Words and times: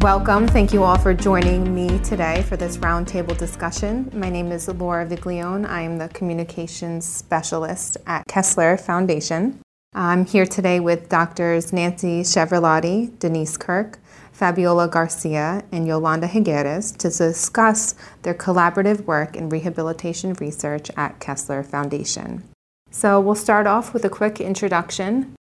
Welcome. 0.00 0.48
Thank 0.48 0.72
you 0.72 0.82
all 0.82 0.96
for 0.96 1.12
joining 1.12 1.74
me 1.74 1.98
today 1.98 2.40
for 2.48 2.56
this 2.56 2.78
roundtable 2.78 3.36
discussion. 3.36 4.10
My 4.14 4.30
name 4.30 4.50
is 4.50 4.66
Laura 4.66 5.04
Viglione. 5.04 5.68
I 5.68 5.82
am 5.82 5.98
the 5.98 6.08
communications 6.08 7.04
specialist 7.04 7.98
at 8.06 8.24
Kessler 8.26 8.78
Foundation. 8.78 9.60
I'm 9.92 10.24
here 10.24 10.46
today 10.46 10.80
with 10.80 11.10
doctors 11.10 11.70
Nancy 11.74 12.22
Chiaravalloti, 12.22 13.18
Denise 13.18 13.58
Kirk, 13.58 13.98
Fabiola 14.32 14.88
Garcia, 14.88 15.64
and 15.70 15.86
Yolanda 15.86 16.28
Higueras 16.28 16.96
to 16.96 17.10
discuss 17.10 17.94
their 18.22 18.32
collaborative 18.32 19.04
work 19.04 19.36
in 19.36 19.50
rehabilitation 19.50 20.32
research 20.40 20.90
at 20.96 21.20
Kessler 21.20 21.62
Foundation. 21.62 22.42
So 22.90 23.20
we'll 23.20 23.34
start 23.34 23.66
off 23.66 23.92
with 23.92 24.06
a 24.06 24.10
quick 24.10 24.40
introduction. 24.40 25.36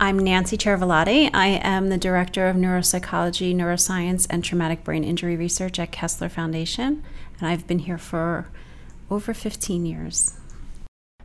I'm 0.00 0.16
Nancy 0.16 0.56
Chiaravalloti. 0.56 1.28
I 1.34 1.60
am 1.60 1.88
the 1.88 1.98
Director 1.98 2.46
of 2.46 2.54
Neuropsychology, 2.54 3.52
Neuroscience, 3.52 4.28
and 4.30 4.44
Traumatic 4.44 4.84
Brain 4.84 5.02
Injury 5.02 5.34
Research 5.36 5.80
at 5.80 5.90
Kessler 5.90 6.28
Foundation, 6.28 7.02
and 7.40 7.48
I've 7.48 7.66
been 7.66 7.80
here 7.80 7.98
for 7.98 8.46
over 9.10 9.34
15 9.34 9.84
years. 9.84 10.34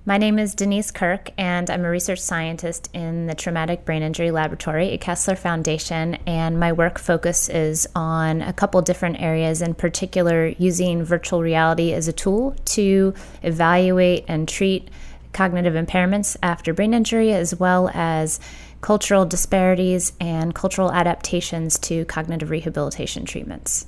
My 0.07 0.17
name 0.17 0.39
is 0.39 0.55
Denise 0.55 0.89
Kirk, 0.89 1.29
and 1.37 1.69
I'm 1.69 1.85
a 1.85 1.89
research 1.89 2.19
scientist 2.19 2.89
in 2.95 3.27
the 3.27 3.35
Traumatic 3.35 3.85
Brain 3.85 4.01
Injury 4.01 4.31
Laboratory 4.31 4.91
at 4.91 5.01
Kessler 5.01 5.35
Foundation. 5.35 6.15
And 6.25 6.59
my 6.59 6.73
work 6.73 6.97
focuses 6.97 7.85
on 7.95 8.41
a 8.41 8.53
couple 8.53 8.81
different 8.81 9.21
areas, 9.21 9.61
in 9.61 9.75
particular, 9.75 10.47
using 10.47 11.03
virtual 11.03 11.43
reality 11.43 11.93
as 11.93 12.07
a 12.07 12.13
tool 12.13 12.55
to 12.65 13.13
evaluate 13.43 14.25
and 14.27 14.49
treat 14.49 14.89
cognitive 15.33 15.73
impairments 15.73 16.37
after 16.41 16.73
brain 16.73 16.93
injury, 16.93 17.33
as 17.33 17.55
well 17.55 17.89
as 17.93 18.39
cultural 18.81 19.25
disparities 19.25 20.13
and 20.19 20.53
cultural 20.53 20.91
adaptations 20.91 21.79
to 21.79 22.05
cognitive 22.05 22.49
rehabilitation 22.49 23.25
treatments. 23.25 23.85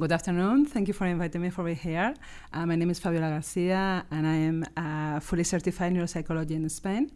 Good 0.00 0.12
afternoon. 0.12 0.66
Thank 0.66 0.86
you 0.86 0.94
for 0.94 1.06
inviting 1.06 1.42
me 1.42 1.50
for 1.50 1.64
being 1.64 1.74
here. 1.74 2.14
Uh, 2.52 2.64
my 2.64 2.76
name 2.76 2.88
is 2.88 3.00
Fabiola 3.00 3.30
Garcia, 3.30 4.06
and 4.12 4.28
I 4.28 4.34
am 4.34 4.64
a 4.76 5.20
fully 5.20 5.42
certified 5.42 5.92
neuropsychologist 5.92 6.52
in 6.52 6.68
Spain. 6.68 7.10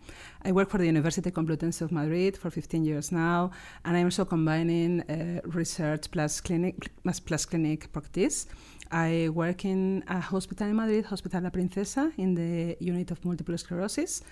I 0.44 0.50
work 0.50 0.69
for 0.69 0.78
the 0.78 0.86
University 0.86 1.30
Complutense 1.30 1.80
of 1.80 1.92
Madrid 1.92 2.36
for 2.36 2.50
15 2.50 2.84
years 2.84 3.12
now, 3.12 3.52
and 3.84 3.96
I'm 3.96 4.06
also 4.06 4.24
combining 4.24 5.02
uh, 5.02 5.42
research 5.44 6.11
plus 6.11 6.41
clinic 6.41 6.89
plus 7.05 7.44
clinic 7.46 7.92
practice. 7.92 8.46
I 8.93 9.31
work 9.31 9.65
in 9.65 10.05
a 10.07 10.21
hospital 10.21 10.69
in 10.69 10.77
Madrid, 10.77 11.07
Hospital 11.07 11.43
La 11.43 11.51
Princesa, 11.51 12.12
in 12.19 12.35
the 12.35 12.77
unit 12.79 13.11
of 13.11 13.25
multiple 13.25 13.57
sclerosis. 13.57 14.23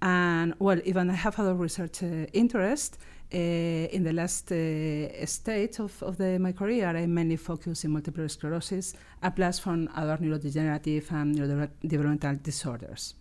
And 0.00 0.54
well, 0.58 0.80
even 0.84 1.10
I 1.10 1.14
have 1.14 1.38
other 1.38 1.54
research 1.54 2.02
uh, 2.02 2.26
interest. 2.32 2.98
Uh, 3.34 3.36
in 3.36 4.04
the 4.04 4.12
last 4.12 4.52
uh, 4.52 5.26
stage 5.26 5.80
of, 5.80 6.00
of 6.02 6.16
the, 6.16 6.38
my 6.38 6.52
career, 6.52 6.86
I 6.96 7.06
mainly 7.06 7.36
focus 7.36 7.84
in 7.84 7.90
multiple 7.90 8.28
sclerosis, 8.28 8.94
plus 9.34 9.58
from 9.58 9.88
other 9.96 10.16
neurodegenerative 10.16 11.10
and 11.10 11.34
neurodevelopmental 11.34 12.42
disorders. 12.42 13.14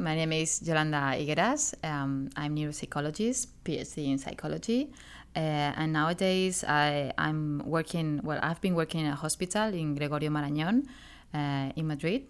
My 0.00 0.14
name 0.14 0.32
is 0.32 0.62
Yolanda 0.66 1.12
Higueras. 1.12 1.74
Um, 1.84 2.30
I'm 2.34 2.56
neuropsychologist, 2.56 3.48
PhD 3.62 4.08
in 4.08 4.16
psychology. 4.16 4.90
Uh, 5.36 5.76
and 5.76 5.92
nowadays, 5.92 6.64
I, 6.64 7.12
am 7.18 7.62
working, 7.66 8.18
well, 8.24 8.40
I've 8.42 8.62
been 8.62 8.74
working 8.74 9.00
in 9.00 9.12
a 9.12 9.14
hospital 9.14 9.74
in 9.74 9.94
Gregorio 9.94 10.30
Marañón 10.30 10.86
uh, 11.34 11.70
in 11.76 11.86
Madrid 11.86 12.22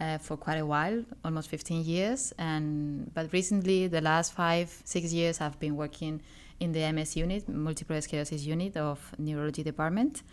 uh, 0.00 0.18
for 0.18 0.36
quite 0.36 0.58
a 0.58 0.66
while, 0.66 1.04
almost 1.24 1.48
15 1.48 1.84
years. 1.84 2.32
And 2.40 3.14
But 3.14 3.32
recently, 3.32 3.86
the 3.86 4.00
last 4.00 4.32
five, 4.32 4.76
six 4.84 5.12
years, 5.12 5.40
I've 5.40 5.60
been 5.60 5.76
working 5.76 6.20
in 6.58 6.72
the 6.72 6.92
MS 6.92 7.16
unit, 7.16 7.48
multiple 7.48 8.02
sclerosis 8.02 8.44
unit 8.44 8.76
of 8.76 8.98
neurology 9.16 9.62
department, 9.62 10.24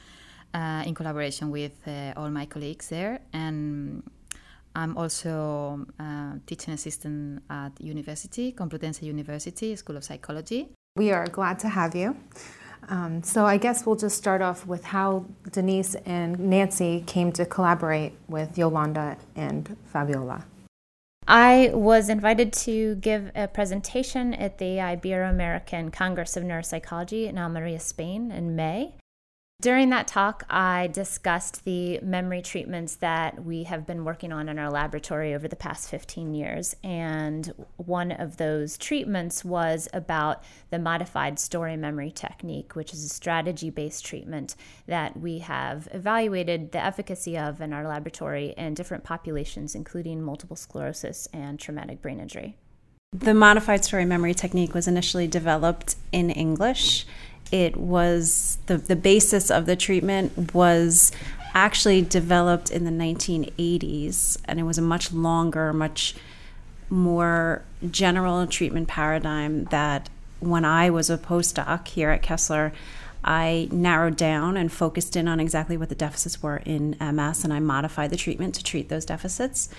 uh, 0.55 0.81
in 0.87 0.95
collaboration 0.95 1.51
with 1.51 1.87
uh, 1.87 2.13
all 2.17 2.31
my 2.31 2.47
colleagues 2.47 2.89
there. 2.89 3.19
And 3.31 4.01
I'm 4.75 4.97
also 4.97 5.85
uh, 5.99 6.33
teaching 6.45 6.73
assistant 6.73 7.43
at 7.49 7.79
university, 7.79 8.53
Complutense 8.53 9.01
University, 9.01 9.75
School 9.75 9.97
of 9.97 10.03
Psychology. 10.03 10.69
We 10.95 11.11
are 11.11 11.27
glad 11.27 11.59
to 11.59 11.69
have 11.69 11.95
you. 11.95 12.15
Um, 12.87 13.21
so 13.23 13.45
I 13.45 13.57
guess 13.57 13.85
we'll 13.85 13.95
just 13.95 14.17
start 14.17 14.41
off 14.41 14.65
with 14.65 14.83
how 14.85 15.25
Denise 15.51 15.95
and 16.05 16.39
Nancy 16.39 17.03
came 17.05 17.31
to 17.33 17.45
collaborate 17.45 18.13
with 18.27 18.57
Yolanda 18.57 19.17
and 19.35 19.75
Fabiola. 19.85 20.45
I 21.27 21.69
was 21.73 22.09
invited 22.09 22.53
to 22.53 22.95
give 22.95 23.31
a 23.35 23.47
presentation 23.47 24.33
at 24.33 24.57
the 24.57 24.77
Ibero-American 24.77 25.91
Congress 25.91 26.35
of 26.35 26.43
Neuropsychology 26.43 27.27
in 27.27 27.37
Almeria, 27.37 27.79
Spain 27.79 28.31
in 28.31 28.55
May. 28.55 28.95
During 29.61 29.89
that 29.89 30.07
talk, 30.07 30.45
I 30.49 30.87
discussed 30.87 31.65
the 31.65 31.99
memory 31.99 32.41
treatments 32.41 32.95
that 32.95 33.43
we 33.43 33.63
have 33.63 33.85
been 33.85 34.05
working 34.05 34.31
on 34.31 34.47
in 34.47 34.57
our 34.57 34.71
laboratory 34.71 35.35
over 35.35 35.49
the 35.49 35.57
past 35.57 35.89
15 35.89 36.33
years. 36.33 36.77
And 36.81 37.53
one 37.75 38.13
of 38.13 38.37
those 38.37 38.77
treatments 38.77 39.43
was 39.43 39.89
about 39.91 40.45
the 40.69 40.79
modified 40.79 41.39
story 41.39 41.75
memory 41.75 42.09
technique, 42.09 42.77
which 42.77 42.93
is 42.93 43.03
a 43.03 43.09
strategy 43.09 43.69
based 43.69 44.05
treatment 44.05 44.55
that 44.87 45.19
we 45.19 45.39
have 45.39 45.89
evaluated 45.91 46.71
the 46.71 46.81
efficacy 46.81 47.37
of 47.37 47.59
in 47.59 47.73
our 47.73 47.85
laboratory 47.85 48.53
in 48.55 48.75
different 48.75 49.03
populations, 49.03 49.75
including 49.75 50.21
multiple 50.21 50.55
sclerosis 50.55 51.27
and 51.33 51.59
traumatic 51.59 52.01
brain 52.01 52.21
injury. 52.21 52.55
The 53.11 53.33
modified 53.33 53.83
story 53.83 54.05
memory 54.05 54.35
technique 54.35 54.75
was 54.75 54.87
initially 54.87 55.27
developed 55.27 55.95
in 56.11 56.29
English 56.29 57.07
it 57.51 57.77
was 57.77 58.57
the, 58.67 58.77
the 58.77 58.95
basis 58.95 59.49
of 59.49 59.65
the 59.65 59.75
treatment 59.75 60.53
was 60.53 61.11
actually 61.53 62.01
developed 62.01 62.69
in 62.69 62.85
the 62.85 62.91
1980s 62.91 64.37
and 64.45 64.59
it 64.59 64.63
was 64.63 64.77
a 64.77 64.81
much 64.81 65.11
longer 65.11 65.73
much 65.73 66.15
more 66.89 67.63
general 67.89 68.45
treatment 68.47 68.87
paradigm 68.87 69.65
that 69.65 70.09
when 70.39 70.63
i 70.63 70.89
was 70.89 71.09
a 71.09 71.17
postdoc 71.17 71.87
here 71.87 72.11
at 72.11 72.21
kessler 72.21 72.71
i 73.23 73.67
narrowed 73.71 74.15
down 74.15 74.55
and 74.55 74.71
focused 74.71 75.15
in 75.15 75.27
on 75.27 75.39
exactly 75.39 75.75
what 75.75 75.89
the 75.89 75.95
deficits 75.95 76.41
were 76.41 76.57
in 76.65 76.95
ms 76.99 77.43
and 77.43 77.51
i 77.51 77.59
modified 77.59 78.09
the 78.11 78.17
treatment 78.17 78.53
to 78.53 78.63
treat 78.63 78.89
those 78.89 79.05
deficits. 79.05 79.69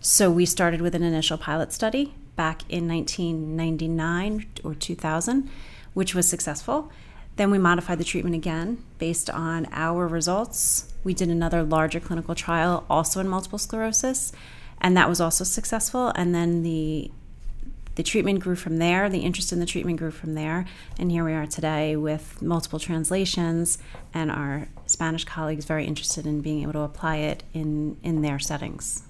So 0.00 0.30
we 0.30 0.46
started 0.46 0.82
with 0.82 0.94
an 0.94 1.02
initial 1.02 1.38
pilot 1.38 1.72
study 1.72 2.14
back 2.36 2.62
in 2.68 2.86
1999 2.86 4.46
or 4.62 4.74
2000 4.74 5.50
which 5.94 6.14
was 6.14 6.28
successful 6.28 6.92
then 7.36 7.50
we 7.50 7.58
modified 7.58 7.98
the 7.98 8.04
treatment 8.04 8.34
again 8.34 8.82
based 8.98 9.30
on 9.30 9.66
our 9.72 10.08
results. 10.08 10.92
We 11.04 11.14
did 11.14 11.28
another 11.28 11.62
larger 11.62 12.00
clinical 12.00 12.34
trial 12.34 12.84
also 12.88 13.20
in 13.20 13.28
multiple 13.28 13.58
sclerosis, 13.58 14.32
and 14.80 14.96
that 14.96 15.08
was 15.08 15.20
also 15.20 15.44
successful. 15.44 16.12
And 16.16 16.34
then 16.34 16.62
the 16.62 17.10
the 17.96 18.02
treatment 18.02 18.40
grew 18.40 18.56
from 18.56 18.76
there, 18.76 19.08
the 19.08 19.20
interest 19.20 19.52
in 19.52 19.58
the 19.58 19.64
treatment 19.64 19.98
grew 19.98 20.10
from 20.10 20.34
there, 20.34 20.66
and 20.98 21.10
here 21.10 21.24
we 21.24 21.32
are 21.32 21.46
today 21.46 21.96
with 21.96 22.42
multiple 22.42 22.78
translations 22.78 23.78
and 24.12 24.30
our 24.30 24.68
Spanish 24.84 25.24
colleagues 25.24 25.64
very 25.64 25.86
interested 25.86 26.26
in 26.26 26.42
being 26.42 26.60
able 26.60 26.74
to 26.74 26.80
apply 26.80 27.16
it 27.16 27.42
in, 27.54 27.96
in 28.02 28.20
their 28.20 28.38
settings. 28.38 29.05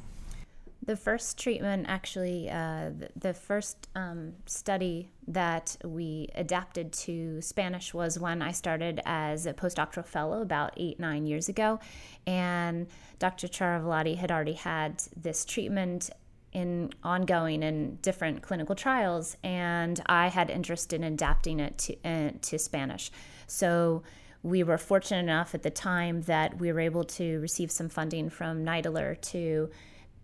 The 0.87 0.97
first 0.97 1.37
treatment, 1.37 1.87
actually, 1.89 2.49
uh, 2.49 2.91
the, 2.97 3.09
the, 3.17 3.35
first 3.35 3.89
um, 3.97 4.35
study 4.47 5.11
that 5.27 5.77
we 5.85 6.29
adapted 6.37 6.93
to 6.93 7.43
Spanish 7.43 7.93
was 7.93 8.21
when 8.21 8.41
I 8.41 8.53
started 8.53 9.01
as 9.05 9.47
a 9.47 9.53
postdoctoral 9.53 10.07
fellow 10.07 10.43
about 10.43 10.75
eight, 10.77 11.01
nine 11.01 11.27
years 11.27 11.49
ago. 11.49 11.81
And 12.25 12.87
Dr. 13.19 13.49
Chiaravalloti 13.49 14.17
had 14.17 14.31
already 14.31 14.53
had 14.53 15.03
this 15.17 15.45
treatment 15.45 16.11
in 16.53 16.93
ongoing 17.03 17.65
in 17.65 17.97
different 17.97 18.43
clinical 18.43 18.77
trials, 18.77 19.37
and 19.43 20.01
I 20.07 20.29
had 20.29 20.51
interest 20.51 20.93
in 20.93 21.03
adapting 21.03 21.59
it 21.59 21.79
to, 21.79 21.97
uh, 22.05 22.31
to 22.43 22.59
Spanish. 22.61 23.11
So 23.49 24.05
we 24.45 24.63
were 24.63 24.79
fortunate 24.79 25.19
enough 25.19 25.53
at 25.53 25.65
the 25.65 25.71
time 25.71 26.23
that 26.23 26.59
we 26.61 26.73
were 26.73 26.79
able 26.79 27.03
to 27.05 27.41
receive 27.41 27.73
some 27.73 27.89
funding 27.89 28.31
from 28.31 28.65
NIDILRR 28.65 29.21
to 29.33 29.69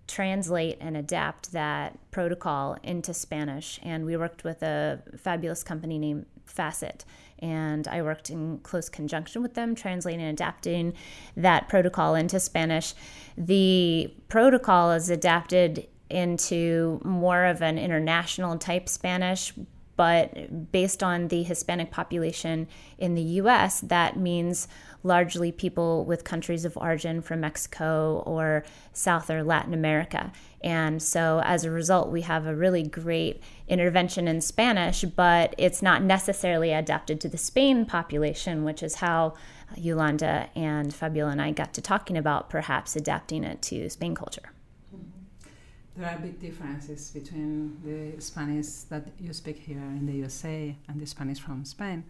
translate 0.09 0.79
and 0.81 0.97
adapt 0.97 1.53
that 1.53 1.99
protocol 2.11 2.77
into 2.83 3.15
Spanish. 3.15 3.81
And 3.83 4.05
we 4.05 4.17
worked 4.17 4.45
with 4.45 4.63
a 4.63 5.03
fabulous 5.17 5.63
company 5.63 5.99
named 5.99 6.27
Facet. 6.45 7.05
And 7.39 7.89
I 7.89 8.03
worked 8.03 8.31
in 8.31 8.59
close 8.59 8.89
conjunction 8.89 9.43
with 9.43 9.55
them, 9.55 9.75
translating 9.75 10.21
and 10.21 10.31
adapting 10.31 10.95
that 11.37 11.69
protocol 11.69 12.15
into 12.15 12.39
Spanish. 12.39 12.95
The 13.37 14.13
protocol 14.29 14.93
is 14.93 15.11
adapted 15.11 15.89
into 16.09 17.01
more 17.05 17.45
of 17.47 17.63
an 17.63 17.79
international 17.79 18.59
type 18.59 18.89
Spanish, 18.89 19.53
but 19.97 20.71
based 20.73 21.03
on 21.03 21.29
the 21.29 21.43
Hispanic 21.43 21.91
population 21.91 22.69
in 22.99 23.15
the 23.15 23.23
US, 23.23 23.81
that 23.81 24.17
means 24.17 24.69
largely 25.03 25.53
people 25.53 26.05
with 26.05 26.25
countries 26.25 26.65
of 26.65 26.77
origin 26.77 27.21
from 27.21 27.41
Mexico 27.41 28.23
or 28.27 28.65
South 28.93 29.31
or 29.31 29.43
Latin 29.43 29.75
America. 29.75 30.33
And 30.63 31.03
so 31.03 31.41
as 31.45 31.65
a 31.65 31.71
result, 31.71 32.11
we 32.11 32.23
have 32.23 32.47
a 32.47 32.55
really 32.55 32.83
great 32.83 33.43
intervention 33.67 34.29
in 34.29 34.41
Spanish, 34.41 35.03
but 35.03 35.55
it's 35.59 35.83
not 35.83 36.03
necessarily 36.03 36.73
adapted 36.73 37.21
to 37.21 37.29
the 37.29 37.39
Spain 37.39 37.85
population, 37.85 38.65
which 38.65 38.83
is 38.83 38.97
how 38.97 39.35
Yolanda 39.77 40.49
and 40.55 40.95
Fabiola 40.95 41.33
and 41.33 41.43
I 41.43 41.51
got 41.51 41.73
to 41.75 41.81
talking 41.81 42.17
about 42.17 42.51
perhaps 42.51 42.95
adapting 42.95 43.45
it 43.45 43.63
to 43.63 43.89
Spain 43.89 44.15
culture. 44.15 44.53
Mm-hmm. 44.95 46.01
There 46.01 46.11
are 46.11 46.19
big 46.19 46.39
differences 46.39 47.11
between 47.11 47.79
the 47.85 48.21
Spanish 48.21 48.83
that 48.91 49.09
you 49.19 49.33
speak 49.33 49.59
here 49.59 49.79
in 49.79 50.07
the 50.07 50.15
USA 50.15 50.77
and 50.89 51.01
the 51.01 51.07
Spanish 51.07 51.41
from 51.41 51.65
Spain. 51.65 52.05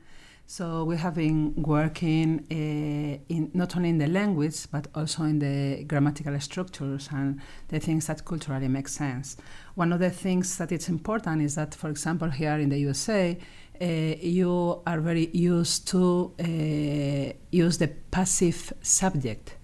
So 0.52 0.84
we 0.84 0.98
have 0.98 1.14
been 1.14 1.54
working 1.56 2.44
uh, 2.50 3.34
in 3.34 3.50
not 3.54 3.74
only 3.74 3.88
in 3.88 3.96
the 3.96 4.06
language 4.06 4.66
but 4.70 4.86
also 4.94 5.22
in 5.22 5.38
the 5.38 5.82
grammatical 5.84 6.38
structures 6.40 7.08
and 7.10 7.40
the 7.68 7.80
things 7.80 8.06
that 8.08 8.26
culturally 8.26 8.68
make 8.68 8.88
sense. 8.88 9.38
One 9.76 9.94
of 9.94 10.00
the 10.00 10.10
things 10.10 10.58
that 10.58 10.70
it's 10.70 10.90
important 10.90 11.40
is 11.40 11.54
that, 11.54 11.74
for 11.74 11.88
example, 11.88 12.28
here 12.28 12.58
in 12.58 12.68
the 12.68 12.78
USA, 12.80 13.38
uh, 13.80 13.84
you 13.86 14.82
are 14.86 15.00
very 15.00 15.30
used 15.32 15.88
to 15.88 16.34
uh, 16.38 17.32
use 17.50 17.78
the 17.78 17.88
passive 18.10 18.74
subject 18.82 19.56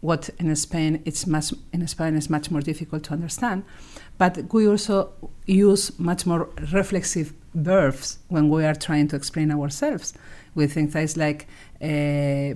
what 0.00 0.30
in 0.38 0.54
Spain 0.54 1.02
it's 1.04 1.26
much 1.26 1.52
in 1.72 1.86
Spain 1.88 2.14
is 2.14 2.30
much 2.30 2.50
more 2.50 2.60
difficult 2.60 3.02
to 3.04 3.12
understand. 3.12 3.64
But 4.16 4.52
we 4.52 4.68
also 4.68 5.12
use 5.46 5.98
much 5.98 6.26
more 6.26 6.48
reflexive 6.72 7.32
verbs 7.58 8.18
when 8.28 8.48
we 8.48 8.64
are 8.64 8.74
trying 8.74 9.08
to 9.08 9.16
explain 9.16 9.50
ourselves. 9.50 10.14
We 10.54 10.66
think 10.66 10.92
things 10.92 11.16
like, 11.16 11.46
uh, 11.82 12.54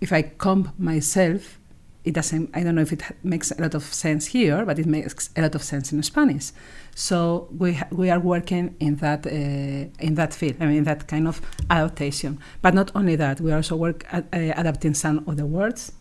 if 0.00 0.12
I 0.12 0.22
comb 0.22 0.72
myself, 0.78 1.58
it 2.02 2.14
doesn't. 2.14 2.50
I 2.54 2.62
don't 2.62 2.74
know 2.74 2.82
if 2.82 2.92
it 2.92 3.02
makes 3.22 3.50
a 3.50 3.60
lot 3.60 3.74
of 3.74 3.82
sense 3.84 4.26
here, 4.26 4.64
but 4.64 4.78
it 4.78 4.86
makes 4.86 5.28
a 5.36 5.42
lot 5.42 5.54
of 5.54 5.62
sense 5.62 5.92
in 5.92 6.02
Spanish. 6.02 6.52
So 6.94 7.48
we 7.58 7.78
we 7.90 8.08
are 8.08 8.18
working 8.18 8.74
in 8.80 8.96
that 8.96 9.26
uh, 9.26 9.30
in 9.30 10.14
that 10.14 10.32
field. 10.32 10.56
I 10.60 10.66
mean, 10.66 10.84
that 10.84 11.06
kind 11.08 11.28
of 11.28 11.42
adaptation. 11.68 12.38
But 12.62 12.72
not 12.74 12.90
only 12.94 13.16
that, 13.16 13.40
we 13.40 13.52
also 13.52 13.76
work 13.76 14.06
at 14.10 14.24
uh, 14.32 14.54
adapting 14.56 14.94
some 14.94 15.24
of 15.26 15.36
the 15.36 15.44
words 15.44 15.92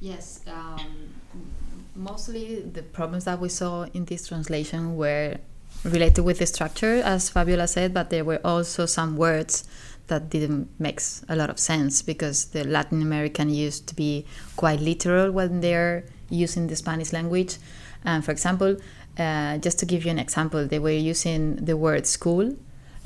Yes, 0.00 0.40
um, 0.46 1.12
mostly 1.94 2.62
the 2.62 2.82
problems 2.82 3.24
that 3.24 3.38
we 3.38 3.50
saw 3.50 3.84
in 3.92 4.06
this 4.06 4.28
translation 4.28 4.96
were 4.96 5.36
related 5.84 6.22
with 6.22 6.38
the 6.38 6.46
structure, 6.46 7.00
as 7.02 7.30
Fabiola 7.30 7.66
said, 7.66 7.94
but 7.94 8.10
there 8.10 8.24
were 8.24 8.40
also 8.44 8.86
some 8.86 9.16
words 9.16 9.64
that 10.08 10.28
didn't 10.28 10.68
make 10.78 11.00
a 11.28 11.36
lot 11.36 11.48
of 11.48 11.58
sense 11.58 12.02
because 12.02 12.46
the 12.46 12.64
Latin 12.64 13.00
American 13.00 13.48
used 13.48 13.86
to 13.88 13.94
be 13.94 14.26
quite 14.56 14.80
literal 14.80 15.30
when 15.30 15.60
they're 15.60 16.04
using 16.28 16.66
the 16.66 16.76
Spanish 16.76 17.12
language. 17.12 17.56
And 18.04 18.24
for 18.24 18.32
example, 18.32 18.76
uh, 19.18 19.58
just 19.58 19.78
to 19.78 19.86
give 19.86 20.04
you 20.04 20.10
an 20.10 20.18
example, 20.18 20.66
they 20.66 20.78
were 20.78 20.90
using 20.90 21.56
the 21.56 21.76
word 21.76 22.06
school 22.06 22.54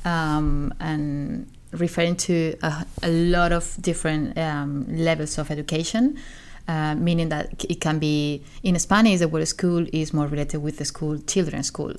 um, 0.04 0.72
and 0.80 1.50
referring 1.72 2.16
to 2.16 2.56
a, 2.62 2.86
a, 3.02 3.10
lot 3.10 3.52
of 3.52 3.76
different 3.80 4.36
um, 4.38 4.86
levels 4.88 5.38
of 5.38 5.50
education. 5.50 6.18
Uh, 6.66 6.94
meaning 6.94 7.28
that 7.28 7.62
it 7.68 7.78
can 7.78 7.98
be 7.98 8.42
in 8.62 8.78
Spanish, 8.78 9.18
the 9.18 9.28
word 9.28 9.46
school 9.46 9.86
is 9.92 10.14
more 10.14 10.26
related 10.26 10.62
with 10.62 10.78
the 10.78 10.84
school, 10.86 11.18
children's 11.18 11.66
school. 11.66 11.92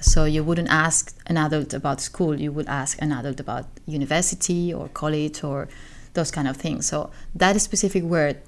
So 0.00 0.24
you 0.24 0.42
wouldn't 0.42 0.70
ask 0.70 1.14
an 1.26 1.36
adult 1.36 1.74
about 1.74 2.00
school, 2.00 2.40
you 2.40 2.52
would 2.52 2.68
ask 2.68 3.00
an 3.00 3.12
adult 3.12 3.40
about 3.40 3.66
university 3.86 4.72
or 4.72 4.88
college 4.88 5.44
or 5.44 5.68
those 6.14 6.30
kind 6.30 6.48
of 6.48 6.56
things. 6.56 6.86
So 6.86 7.10
that 7.34 7.60
specific 7.60 8.02
word 8.02 8.40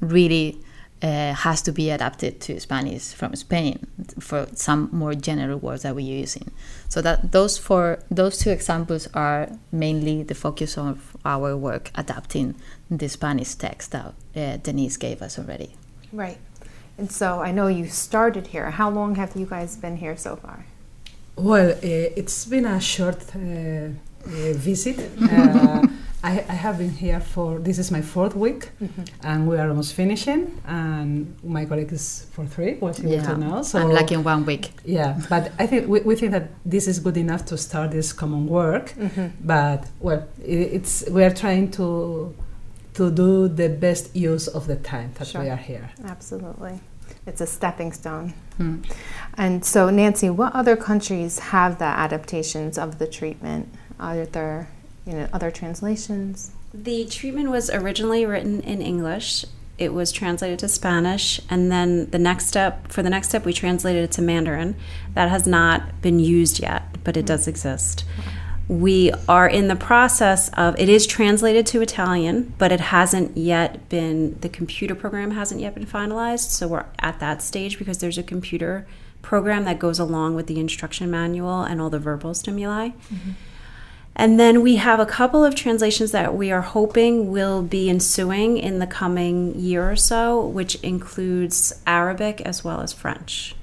really 0.00 0.60
uh, 1.02 1.32
has 1.32 1.62
to 1.62 1.72
be 1.72 1.90
adapted 1.90 2.40
to 2.42 2.60
Spanish 2.60 3.12
from 3.14 3.34
Spain 3.34 3.86
for 4.18 4.46
some 4.54 4.88
more 4.92 5.14
general 5.14 5.58
words 5.58 5.82
that 5.82 5.94
we're 5.94 6.00
using. 6.06 6.50
So 6.88 7.00
that 7.02 7.32
those 7.32 7.58
four, 7.58 8.00
those 8.10 8.38
two 8.38 8.50
examples 8.50 9.08
are 9.14 9.48
mainly 9.72 10.22
the 10.22 10.34
focus 10.34 10.76
of 10.76 11.16
our 11.24 11.56
work 11.56 11.90
adapting 11.94 12.54
the 12.90 13.08
Spanish 13.08 13.54
text 13.54 13.92
that 13.92 14.14
uh, 14.36 14.56
Denise 14.58 14.96
gave 14.96 15.22
us 15.22 15.38
already. 15.38 15.74
Right. 16.12 16.38
And 16.98 17.10
so 17.10 17.40
I 17.40 17.50
know 17.50 17.66
you 17.66 17.86
started 17.88 18.48
here. 18.48 18.70
How 18.72 18.90
long 18.90 19.14
have 19.14 19.34
you 19.34 19.46
guys 19.46 19.76
been 19.76 19.96
here 19.96 20.16
so 20.16 20.36
far? 20.36 20.66
Well, 21.40 21.70
uh, 21.70 21.76
it's 21.82 22.44
been 22.44 22.66
a 22.66 22.80
short 22.80 23.24
uh, 23.34 23.38
uh, 23.38 23.90
visit. 24.54 24.98
Uh, 25.20 25.86
I, 26.22 26.32
I, 26.32 26.52
have 26.52 26.76
been 26.76 26.90
here 26.90 27.18
for 27.18 27.58
this 27.58 27.78
is 27.78 27.90
my 27.90 28.02
fourth 28.02 28.36
week, 28.36 28.68
mm-hmm. 28.78 29.02
and 29.22 29.48
we 29.48 29.56
are 29.56 29.70
almost 29.70 29.94
finishing. 29.94 30.60
And 30.66 31.34
my 31.42 31.64
colleague 31.64 31.92
is 31.92 32.26
for 32.32 32.44
three, 32.44 32.74
what 32.74 32.96
she 32.96 33.04
yeah. 33.04 33.36
now. 33.36 33.62
So 33.62 33.78
I'm 33.78 33.96
in 34.08 34.22
one 34.22 34.44
week. 34.44 34.70
Yeah, 34.84 35.18
but 35.30 35.52
I 35.58 35.66
think 35.66 35.88
we, 35.88 36.00
we 36.00 36.16
think 36.16 36.32
that 36.32 36.50
this 36.66 36.86
is 36.86 36.98
good 36.98 37.16
enough 37.16 37.46
to 37.46 37.56
start 37.56 37.92
this 37.92 38.12
common 38.12 38.46
work. 38.46 38.90
Mm-hmm. 38.90 39.28
But 39.40 39.88
well, 39.98 40.28
it, 40.44 40.74
it's 40.74 41.08
we 41.08 41.24
are 41.24 41.32
trying 41.32 41.70
to 41.72 42.34
to 42.94 43.10
do 43.10 43.48
the 43.48 43.70
best 43.70 44.14
use 44.14 44.46
of 44.46 44.66
the 44.66 44.76
time 44.76 45.12
that 45.14 45.28
sure. 45.28 45.40
we 45.40 45.48
are 45.48 45.56
here. 45.56 45.90
Absolutely. 46.04 46.80
It's 47.26 47.40
a 47.40 47.46
stepping 47.46 47.92
stone. 47.92 48.34
Hmm. 48.56 48.82
And 49.34 49.64
so, 49.64 49.90
Nancy, 49.90 50.30
what 50.30 50.54
other 50.54 50.76
countries 50.76 51.38
have 51.38 51.78
the 51.78 51.84
adaptations 51.84 52.78
of 52.78 52.98
the 52.98 53.06
treatment? 53.06 53.68
Are 53.98 54.24
there 54.24 54.68
you 55.06 55.12
know, 55.12 55.28
other 55.32 55.50
translations? 55.50 56.52
The 56.72 57.04
treatment 57.06 57.50
was 57.50 57.70
originally 57.70 58.24
written 58.26 58.60
in 58.62 58.80
English. 58.80 59.44
It 59.78 59.94
was 59.94 60.12
translated 60.12 60.58
to 60.60 60.68
Spanish, 60.68 61.40
and 61.48 61.72
then 61.72 62.10
the 62.10 62.18
next 62.18 62.46
step 62.46 62.92
for 62.92 63.02
the 63.02 63.10
next 63.10 63.28
step, 63.28 63.44
we 63.44 63.52
translated 63.52 64.04
it 64.04 64.12
to 64.12 64.22
Mandarin. 64.22 64.76
That 65.14 65.30
has 65.30 65.46
not 65.46 66.02
been 66.02 66.20
used 66.20 66.60
yet, 66.60 66.82
but 67.02 67.16
it 67.16 67.22
hmm. 67.22 67.26
does 67.26 67.48
exist. 67.48 68.04
Wow 68.18 68.39
we 68.70 69.10
are 69.28 69.48
in 69.48 69.66
the 69.66 69.74
process 69.74 70.48
of 70.50 70.78
it 70.78 70.88
is 70.88 71.04
translated 71.04 71.66
to 71.66 71.82
Italian, 71.82 72.54
but 72.56 72.70
it 72.70 72.78
hasn't 72.78 73.36
yet 73.36 73.88
been 73.88 74.38
the 74.42 74.48
computer 74.48 74.94
program 74.94 75.32
hasn't 75.32 75.60
yet 75.60 75.74
been 75.74 75.84
finalized. 75.84 76.50
So 76.50 76.68
we're 76.68 76.86
at 77.00 77.18
that 77.18 77.42
stage 77.42 77.80
because 77.80 77.98
there's 77.98 78.16
a 78.16 78.22
computer 78.22 78.86
program 79.22 79.64
that 79.64 79.80
goes 79.80 79.98
along 79.98 80.36
with 80.36 80.46
the 80.46 80.60
instruction 80.60 81.10
manual 81.10 81.62
and 81.62 81.80
all 81.80 81.90
the 81.90 81.98
verbal 81.98 82.32
stimuli. 82.32 82.90
Mm-hmm. 82.90 83.30
And 84.14 84.38
then 84.38 84.62
we 84.62 84.76
have 84.76 85.00
a 85.00 85.06
couple 85.06 85.44
of 85.44 85.56
translations 85.56 86.12
that 86.12 86.36
we 86.36 86.52
are 86.52 86.60
hoping 86.60 87.32
will 87.32 87.62
be 87.62 87.90
ensuing 87.90 88.56
in 88.56 88.78
the 88.78 88.86
coming 88.86 89.58
year 89.58 89.90
or 89.90 89.96
so, 89.96 90.46
which 90.46 90.76
includes 90.76 91.80
Arabic 91.88 92.40
as 92.42 92.62
well 92.62 92.82
as 92.82 92.92
French. 92.92 93.56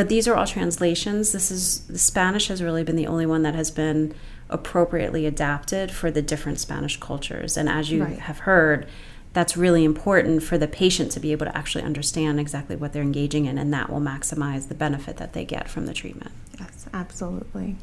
But 0.00 0.08
these 0.08 0.26
are 0.26 0.34
all 0.34 0.46
translations. 0.46 1.32
This 1.32 1.50
is 1.50 1.80
the 1.80 1.98
Spanish 1.98 2.48
has 2.48 2.62
really 2.62 2.82
been 2.82 2.96
the 2.96 3.06
only 3.06 3.26
one 3.26 3.42
that 3.42 3.54
has 3.54 3.70
been 3.70 4.14
appropriately 4.48 5.26
adapted 5.26 5.90
for 5.90 6.10
the 6.10 6.22
different 6.22 6.58
Spanish 6.58 6.98
cultures. 6.98 7.58
And 7.58 7.68
as 7.68 7.90
you 7.90 8.04
right. 8.04 8.18
have 8.20 8.38
heard, 8.38 8.88
that's 9.34 9.58
really 9.58 9.84
important 9.84 10.42
for 10.42 10.56
the 10.56 10.66
patient 10.66 11.12
to 11.12 11.20
be 11.20 11.32
able 11.32 11.44
to 11.44 11.54
actually 11.54 11.84
understand 11.84 12.40
exactly 12.40 12.76
what 12.76 12.94
they're 12.94 13.02
engaging 13.02 13.44
in, 13.44 13.58
and 13.58 13.74
that 13.74 13.90
will 13.90 14.00
maximize 14.00 14.68
the 14.68 14.74
benefit 14.74 15.18
that 15.18 15.34
they 15.34 15.44
get 15.44 15.68
from 15.68 15.84
the 15.84 15.92
treatment. 15.92 16.32
Yes, 16.58 16.86
absolutely. 16.94 17.76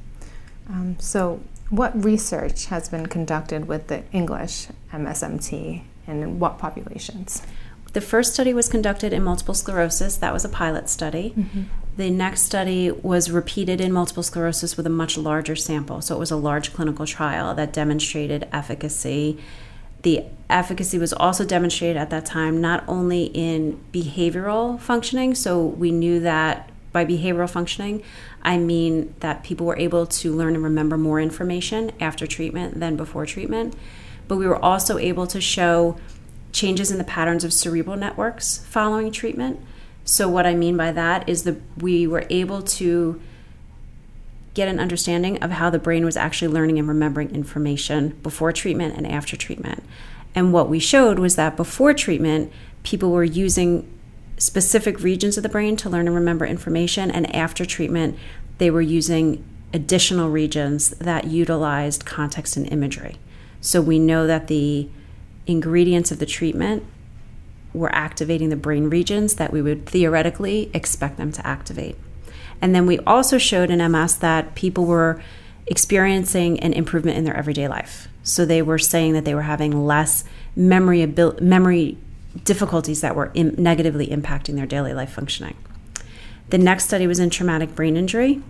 Um, 0.69 0.95
so, 0.99 1.41
what 1.69 2.03
research 2.03 2.65
has 2.65 2.89
been 2.89 3.05
conducted 3.05 3.67
with 3.67 3.89
the 3.89 4.01
English 4.11 4.69
MSMT 4.91 5.83
and 6.07 6.23
in 6.23 6.39
what 6.39 6.57
populations? 6.57 7.43
The 7.93 8.01
first 8.01 8.33
study 8.33 8.55
was 8.55 8.69
conducted 8.69 9.13
in 9.13 9.23
multiple 9.23 9.53
sclerosis. 9.53 10.17
That 10.17 10.33
was 10.33 10.43
a 10.43 10.49
pilot 10.49 10.89
study. 10.89 11.35
Mm-hmm. 11.37 11.63
The 11.97 12.11
next 12.11 12.43
study 12.43 12.91
was 12.91 13.31
repeated 13.31 13.81
in 13.81 13.91
multiple 13.91 14.21
sclerosis 14.21 14.77
with 14.77 14.85
a 14.85 14.89
much 14.89 15.17
larger 15.17 15.55
sample. 15.55 15.99
So 16.01 16.15
it 16.15 16.19
was 16.19 16.29
a 16.29 16.35
large 16.35 16.71
clinical 16.73 17.07
trial 17.07 17.55
that 17.55 17.73
demonstrated 17.73 18.47
efficacy. 18.53 19.39
The 20.03 20.25
efficacy 20.47 20.99
was 20.99 21.11
also 21.11 21.43
demonstrated 21.43 21.97
at 21.97 22.11
that 22.11 22.27
time 22.27 22.61
not 22.61 22.83
only 22.87 23.25
in 23.33 23.83
behavioral 23.91 24.79
functioning, 24.79 25.33
so 25.33 25.65
we 25.65 25.91
knew 25.91 26.19
that 26.19 26.69
by 26.91 27.03
behavioral 27.03 27.49
functioning, 27.49 28.03
I 28.43 28.57
mean 28.57 29.15
that 29.21 29.43
people 29.43 29.65
were 29.65 29.77
able 29.77 30.05
to 30.05 30.35
learn 30.35 30.53
and 30.53 30.63
remember 30.63 30.97
more 30.97 31.19
information 31.19 31.91
after 31.99 32.27
treatment 32.27 32.79
than 32.79 32.95
before 32.95 33.25
treatment, 33.25 33.75
but 34.27 34.37
we 34.37 34.45
were 34.45 34.63
also 34.63 34.99
able 34.99 35.25
to 35.27 35.41
show 35.41 35.97
changes 36.51 36.91
in 36.91 36.99
the 36.99 37.03
patterns 37.03 37.43
of 37.43 37.51
cerebral 37.53 37.97
networks 37.97 38.59
following 38.59 39.11
treatment. 39.11 39.59
So, 40.07 40.29
what 40.29 40.45
I 40.45 40.55
mean 40.55 40.77
by 40.77 40.93
that 40.93 41.27
is 41.27 41.43
that 41.43 41.57
we 41.77 42.07
were 42.07 42.25
able 42.29 42.61
to 42.61 43.21
get 44.53 44.69
an 44.69 44.79
understanding 44.79 45.37
of 45.43 45.51
how 45.51 45.69
the 45.69 45.79
brain 45.79 46.05
was 46.05 46.15
actually 46.15 46.47
learning 46.47 46.79
and 46.79 46.87
remembering 46.87 47.29
information 47.35 48.17
before 48.23 48.53
treatment 48.53 48.95
and 48.95 49.05
after 49.05 49.35
treatment. 49.35 49.83
And 50.33 50.53
what 50.53 50.69
we 50.69 50.79
showed 50.79 51.19
was 51.19 51.35
that 51.35 51.57
before 51.57 51.93
treatment, 51.93 52.53
people 52.83 53.11
were 53.11 53.25
using 53.25 53.85
specific 54.37 55.01
regions 55.01 55.35
of 55.35 55.43
the 55.43 55.49
brain 55.49 55.75
to 55.75 55.89
learn 55.89 56.07
and 56.07 56.15
remember 56.15 56.45
information, 56.45 57.11
and 57.11 57.35
after 57.35 57.65
treatment, 57.65 58.17
they 58.59 58.71
were 58.71 58.81
using 58.81 59.43
additional 59.73 60.29
regions 60.29 60.91
that 60.91 61.25
utilized 61.25 62.05
context 62.05 62.55
and 62.55 62.71
imagery. 62.71 63.17
So 63.59 63.81
we 63.81 63.99
know 63.99 64.25
that 64.25 64.47
the 64.47 64.87
ingredients 65.47 66.11
of 66.11 66.19
the 66.19 66.25
treatment 66.25 66.85
were 67.77 67.93
activating 67.93 68.49
the 68.49 68.55
brain 68.55 68.89
regions 68.89 69.35
that 69.35 69.51
we 69.51 69.61
would 69.61 69.85
theoretically 69.85 70.69
expect 70.73 71.17
them 71.17 71.31
to 71.31 71.45
activate. 71.45 71.95
And 72.61 72.73
then 72.73 72.85
we 72.85 72.99
also 72.99 73.37
showed 73.37 73.69
in 73.69 73.91
MS 73.91 74.17
that 74.17 74.55
people 74.55 74.85
were 74.85 75.21
experiencing 75.67 76.59
an 76.59 76.73
improvement 76.73 77.17
in 77.17 77.23
their 77.23 77.35
everyday 77.35 77.67
life. 77.67 78.07
So 78.23 78.45
they 78.45 78.61
were 78.61 78.79
saying 78.79 79.13
that 79.13 79.25
they 79.25 79.35
were 79.35 79.43
having 79.43 79.85
less 79.85 80.23
memory 80.55 81.03
abil- 81.03 81.37
memory 81.41 81.97
difficulties 82.43 83.01
that 83.01 83.15
were 83.15 83.31
Im- 83.33 83.55
negatively 83.57 84.07
impacting 84.07 84.55
their 84.55 84.65
daily 84.65 84.93
life 84.93 85.11
functioning. 85.11 85.55
The 86.49 86.57
next 86.57 86.85
study 86.85 87.07
was 87.07 87.19
in 87.19 87.29
traumatic 87.29 87.75
brain 87.75 87.97
injury, 87.97 88.41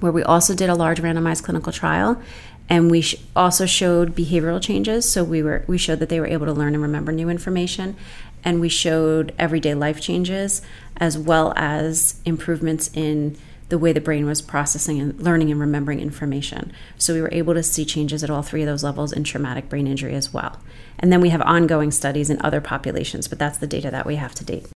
where 0.00 0.12
we 0.12 0.22
also 0.22 0.54
did 0.54 0.68
a 0.68 0.74
large 0.74 1.00
randomized 1.00 1.44
clinical 1.44 1.72
trial, 1.72 2.20
and 2.68 2.90
we 2.90 3.00
sh- 3.00 3.16
also 3.36 3.66
showed 3.66 4.14
behavioral 4.14 4.60
changes. 4.60 5.10
So 5.10 5.22
we 5.22 5.42
were 5.42 5.64
we 5.68 5.78
showed 5.78 6.00
that 6.00 6.08
they 6.08 6.20
were 6.20 6.26
able 6.26 6.46
to 6.46 6.52
learn 6.52 6.74
and 6.74 6.82
remember 6.82 7.12
new 7.12 7.28
information, 7.28 7.96
and 8.44 8.60
we 8.60 8.68
showed 8.68 9.34
everyday 9.38 9.74
life 9.74 10.00
changes 10.00 10.62
as 10.96 11.16
well 11.18 11.52
as 11.56 12.20
improvements 12.24 12.90
in 12.94 13.36
the 13.68 13.78
way 13.78 13.92
the 13.92 14.00
brain 14.00 14.26
was 14.26 14.42
processing 14.42 15.00
and 15.00 15.18
learning 15.18 15.50
and 15.50 15.58
remembering 15.58 15.98
information. 15.98 16.70
So 16.98 17.14
we 17.14 17.22
were 17.22 17.32
able 17.32 17.54
to 17.54 17.62
see 17.62 17.86
changes 17.86 18.22
at 18.22 18.28
all 18.28 18.42
three 18.42 18.60
of 18.60 18.66
those 18.66 18.84
levels 18.84 19.12
in 19.12 19.24
traumatic 19.24 19.70
brain 19.70 19.86
injury 19.86 20.14
as 20.14 20.32
well. 20.32 20.60
And 20.98 21.10
then 21.10 21.22
we 21.22 21.30
have 21.30 21.40
ongoing 21.40 21.90
studies 21.90 22.28
in 22.28 22.40
other 22.42 22.60
populations, 22.60 23.28
but 23.28 23.38
that's 23.38 23.56
the 23.56 23.66
data 23.66 23.90
that 23.90 24.04
we 24.04 24.16
have 24.16 24.34
to 24.34 24.44
date. 24.44 24.66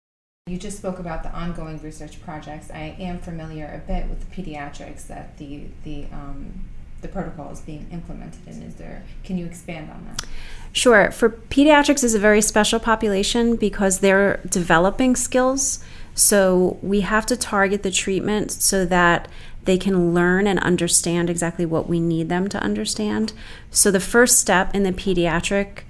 You 0.47 0.57
just 0.57 0.79
spoke 0.79 0.99
about 0.99 1.25
the 1.25 1.33
ongoing 1.33 1.79
research 1.83 2.23
projects. 2.23 2.71
I 2.71 2.97
am 2.99 3.19
familiar 3.19 3.67
a 3.67 3.87
bit 3.87 4.09
with 4.09 4.21
the 4.21 4.43
pediatrics 4.43 5.09
that 5.09 5.37
the 5.39 5.65
the 5.85 6.07
um, 6.13 6.65
the 7.03 7.09
protocol 7.09 7.51
is 7.51 7.61
being 7.61 7.87
implemented 7.93 8.47
in. 8.47 8.63
Is 8.63 8.75
there? 8.75 9.05
Can 9.25 9.39
you 9.39 9.47
expand 9.47 9.91
on 9.91 10.05
that? 10.07 10.27
Sure. 10.73 11.11
For 11.11 11.31
pediatrics 11.31 12.05
is 12.05 12.15
a 12.15 12.19
very 12.19 12.43
special 12.43 12.79
population 12.79 13.57
because 13.57 14.01
they're 14.01 14.41
developing 14.49 15.17
skills 15.17 15.83
so 16.17 16.79
we 16.81 17.03
have 17.03 17.27
to 17.27 17.37
target 17.37 17.83
the 17.83 17.91
treatment 17.91 18.51
so 18.51 18.87
that 18.87 19.29
they 19.65 19.77
can 19.77 20.15
learn 20.15 20.47
and 20.47 20.59
understand 20.61 21.29
exactly 21.29 21.67
what 21.67 21.89
we 21.89 22.01
need 22.01 22.31
them 22.31 22.49
to 22.49 22.59
understand. 22.59 23.35
So 23.71 23.91
the 23.91 24.01
first 24.01 24.39
step 24.39 24.75
in 24.75 24.83
the 24.83 24.93
pediatric 24.93 25.83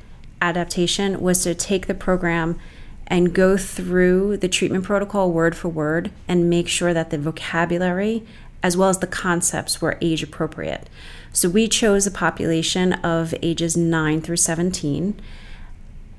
adaptation 0.42 1.20
was 1.20 1.44
to 1.44 1.54
take 1.54 1.86
the 1.86 1.94
program 1.94 2.58
and 3.06 3.32
go 3.32 3.56
through 3.56 4.38
the 4.38 4.48
treatment 4.48 4.82
protocol 4.82 5.30
word 5.30 5.54
for 5.54 5.68
word 5.68 6.10
and 6.26 6.50
make 6.50 6.66
sure 6.66 6.92
that 6.92 7.10
the 7.10 7.18
vocabulary 7.18 8.26
as 8.66 8.76
well 8.76 8.88
as 8.88 8.98
the 8.98 9.06
concepts 9.06 9.80
were 9.80 9.96
age 10.00 10.24
appropriate. 10.24 10.88
So 11.32 11.48
we 11.48 11.68
chose 11.68 12.04
a 12.04 12.10
population 12.10 12.94
of 12.94 13.32
ages 13.40 13.76
9 13.76 14.20
through 14.22 14.38
17. 14.38 15.20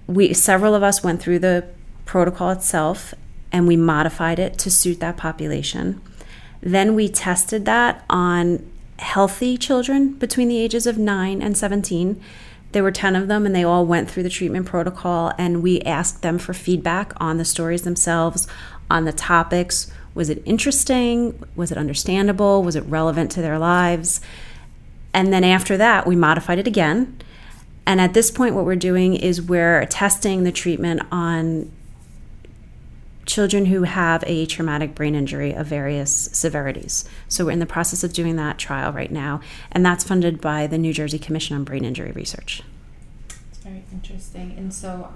We 0.08 0.34
several 0.34 0.74
of 0.74 0.82
us 0.82 1.04
went 1.04 1.22
through 1.22 1.40
the 1.40 1.66
protocol 2.06 2.52
itself 2.52 3.14
and 3.52 3.68
we 3.68 3.76
modified 3.76 4.40
it 4.40 4.58
to 4.60 4.72
suit 4.72 5.02
that 5.02 5.18
population. 5.18 6.02
Then 6.62 6.96
we 6.96 7.10
tested 7.10 7.66
that 7.66 8.06
on 8.10 8.66
healthy 9.00 9.58
children 9.58 10.14
between 10.14 10.48
the 10.48 10.58
ages 10.58 10.88
of 10.88 10.98
9 10.98 11.42
and 11.42 11.58
17. 11.58 12.22
There 12.72 12.84
were 12.84 12.92
10 12.92 13.18
of 13.18 13.28
them, 13.28 13.46
and 13.46 13.54
they 13.54 13.64
all 13.64 13.86
went 13.86 14.10
through 14.10 14.24
the 14.24 14.30
treatment 14.30 14.66
protocol, 14.66 15.34
and 15.38 15.62
we 15.62 15.82
asked 15.82 16.22
them 16.22 16.38
for 16.38 16.54
feedback 16.54 17.12
on 17.18 17.38
the 17.38 17.46
stories 17.46 17.82
themselves, 17.84 18.48
on 18.90 19.06
the 19.06 19.14
topics. 19.14 19.92
Was 20.18 20.30
it 20.30 20.42
interesting? 20.46 21.42
Was 21.56 21.72
it 21.72 21.78
understandable? 21.78 22.64
Was 22.64 22.76
it 22.76 22.82
relevant 22.82 23.32
to 23.32 23.42
their 23.42 23.58
lives? 23.60 24.20
And 25.14 25.32
then 25.32 25.44
after 25.44 25.78
that, 25.78 26.06
we 26.06 26.16
modified 26.16 26.60
it 26.60 26.68
again. 26.68 27.18
And 27.86 28.02
at 28.02 28.14
this 28.14 28.32
point, 28.32 28.54
what 28.54 28.66
we're 28.66 28.76
doing 28.76 29.16
is 29.16 29.42
we're 29.42 29.86
testing 29.86 30.44
the 30.44 30.52
treatment 30.52 31.04
on 31.12 31.72
children 33.26 33.66
who 33.66 33.84
have 33.84 34.24
a 34.26 34.46
traumatic 34.46 34.96
brain 34.96 35.14
injury 35.14 35.54
of 35.54 35.68
various 35.68 36.30
severities. 36.34 37.08
So 37.28 37.46
we're 37.46 37.52
in 37.52 37.60
the 37.60 37.66
process 37.66 38.04
of 38.04 38.12
doing 38.12 38.38
that 38.38 38.58
trial 38.58 38.92
right 38.92 39.12
now, 39.12 39.42
and 39.72 39.86
that's 39.86 40.04
funded 40.04 40.42
by 40.42 40.66
the 40.66 40.78
New 40.78 40.94
Jersey 40.94 41.20
Commission 41.20 41.56
on 41.56 41.64
Brain 41.64 41.86
Injury 41.86 42.12
Research. 42.12 42.64
It's 43.50 43.60
very 43.60 43.84
interesting. 43.92 44.56
And 44.58 44.74
so 44.74 45.14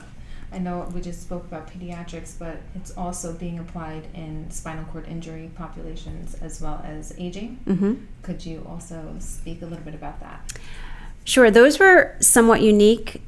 I 0.51 0.57
know 0.57 0.89
we 0.93 1.01
just 1.01 1.21
spoke 1.21 1.45
about 1.45 1.71
pediatrics, 1.71 2.37
but 2.37 2.57
it's 2.75 2.95
also 2.97 3.33
being 3.33 3.57
applied 3.57 4.07
in 4.13 4.51
spinal 4.51 4.83
cord 4.85 5.07
injury 5.07 5.49
populations 5.55 6.35
as 6.35 6.61
well 6.61 6.83
as 6.85 7.13
aging. 7.17 7.59
Mm-hmm. 7.65 7.93
Could 8.21 8.45
you 8.45 8.65
also 8.67 9.15
speak 9.19 9.61
a 9.61 9.65
little 9.65 9.85
bit 9.85 9.95
about 9.95 10.19
that? 10.19 10.41
Sure. 11.23 11.49
Those 11.49 11.79
were 11.79 12.15
somewhat 12.19 12.61
unique 12.61 13.21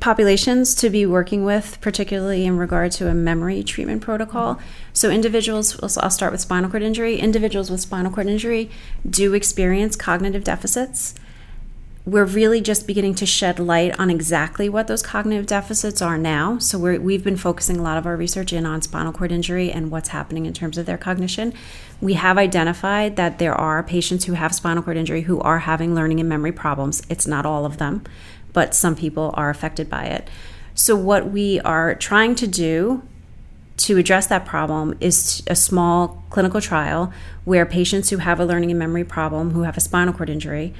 populations 0.00 0.74
to 0.76 0.90
be 0.90 1.04
working 1.04 1.44
with, 1.44 1.80
particularly 1.80 2.44
in 2.44 2.56
regard 2.56 2.92
to 2.92 3.08
a 3.08 3.14
memory 3.14 3.64
treatment 3.64 4.00
protocol. 4.00 4.60
So, 4.92 5.10
individuals, 5.10 5.98
I'll 5.98 6.10
start 6.10 6.30
with 6.30 6.40
spinal 6.40 6.70
cord 6.70 6.82
injury. 6.82 7.18
Individuals 7.18 7.70
with 7.70 7.80
spinal 7.80 8.12
cord 8.12 8.28
injury 8.28 8.70
do 9.08 9.34
experience 9.34 9.96
cognitive 9.96 10.44
deficits. 10.44 11.14
We're 12.08 12.24
really 12.24 12.60
just 12.60 12.86
beginning 12.86 13.16
to 13.16 13.26
shed 13.26 13.58
light 13.58 13.98
on 14.00 14.08
exactly 14.08 14.68
what 14.68 14.86
those 14.86 15.02
cognitive 15.02 15.44
deficits 15.44 16.00
are 16.00 16.16
now. 16.16 16.58
So, 16.58 16.78
we 16.78 17.12
have 17.12 17.24
been 17.24 17.36
focusing 17.36 17.76
a 17.76 17.82
lot 17.82 17.98
of 17.98 18.06
our 18.06 18.16
research 18.16 18.52
in 18.52 18.64
on 18.64 18.80
spinal 18.80 19.12
cord 19.12 19.30
injury 19.30 19.70
and 19.70 19.90
what's 19.90 20.08
happening 20.08 20.46
in 20.46 20.54
terms 20.54 20.78
of 20.78 20.86
their 20.86 20.96
cognition. 20.96 21.52
We 22.00 22.14
have 22.14 22.38
identified 22.38 23.16
that 23.16 23.38
there 23.38 23.54
are 23.54 23.82
patients 23.82 24.24
who 24.24 24.32
have 24.32 24.54
spinal 24.54 24.82
cord 24.82 24.96
injury 24.96 25.22
who 25.22 25.40
are 25.40 25.58
having 25.58 25.94
learning 25.94 26.18
and 26.18 26.28
memory 26.28 26.52
problems. 26.52 27.02
It's 27.10 27.26
not 27.26 27.44
all 27.44 27.66
of 27.66 27.76
them 27.76 28.04
but 28.52 28.74
some 28.74 28.96
people 28.96 29.32
are 29.34 29.50
affected 29.50 29.88
by 29.88 30.06
it. 30.06 30.28
So, 30.74 30.96
what 30.96 31.30
we 31.30 31.60
are 31.60 31.94
trying 31.94 32.34
to 32.36 32.46
do 32.46 33.02
to 33.78 33.96
address 33.96 34.26
that 34.26 34.44
problem 34.44 34.96
is 35.00 35.42
a 35.46 35.54
small 35.54 36.24
clinical 36.30 36.60
trial 36.60 37.12
where 37.44 37.64
patients 37.64 38.10
who 38.10 38.16
have 38.18 38.40
a 38.40 38.44
learning 38.44 38.70
and 38.70 38.78
memory 38.78 39.04
problem, 39.04 39.52
who 39.52 39.62
have 39.62 39.76
a 39.76 39.80
spinal 39.80 40.12
cord 40.12 40.30
injury, 40.30 40.74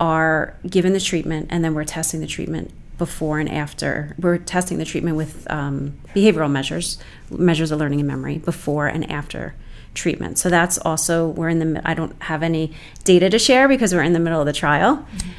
are 0.00 0.54
given 0.68 0.92
the 0.92 1.00
treatment, 1.00 1.48
and 1.50 1.62
then 1.62 1.74
we're 1.74 1.84
testing 1.84 2.20
the 2.20 2.26
treatment 2.26 2.72
before 2.98 3.38
and 3.38 3.48
after. 3.48 4.16
We're 4.18 4.38
testing 4.38 4.78
the 4.78 4.84
treatment 4.84 5.16
with 5.16 5.48
um, 5.50 5.98
behavioral 6.14 6.50
measures, 6.50 6.98
measures 7.30 7.70
of 7.70 7.78
learning 7.78 8.00
and 8.00 8.08
memory, 8.08 8.38
before 8.38 8.88
and 8.88 9.08
after 9.10 9.54
treatment. 9.94 10.38
So 10.38 10.48
that's 10.48 10.78
also 10.78 11.28
we're 11.28 11.48
in 11.50 11.58
the. 11.58 11.82
I 11.84 11.94
don't 11.94 12.20
have 12.22 12.42
any 12.42 12.72
data 13.04 13.30
to 13.30 13.38
share 13.38 13.68
because 13.68 13.94
we're 13.94 14.02
in 14.02 14.12
the 14.14 14.18
middle 14.18 14.40
of 14.40 14.46
the 14.46 14.52
trial. 14.52 14.96
Mm-hmm. 14.96 15.30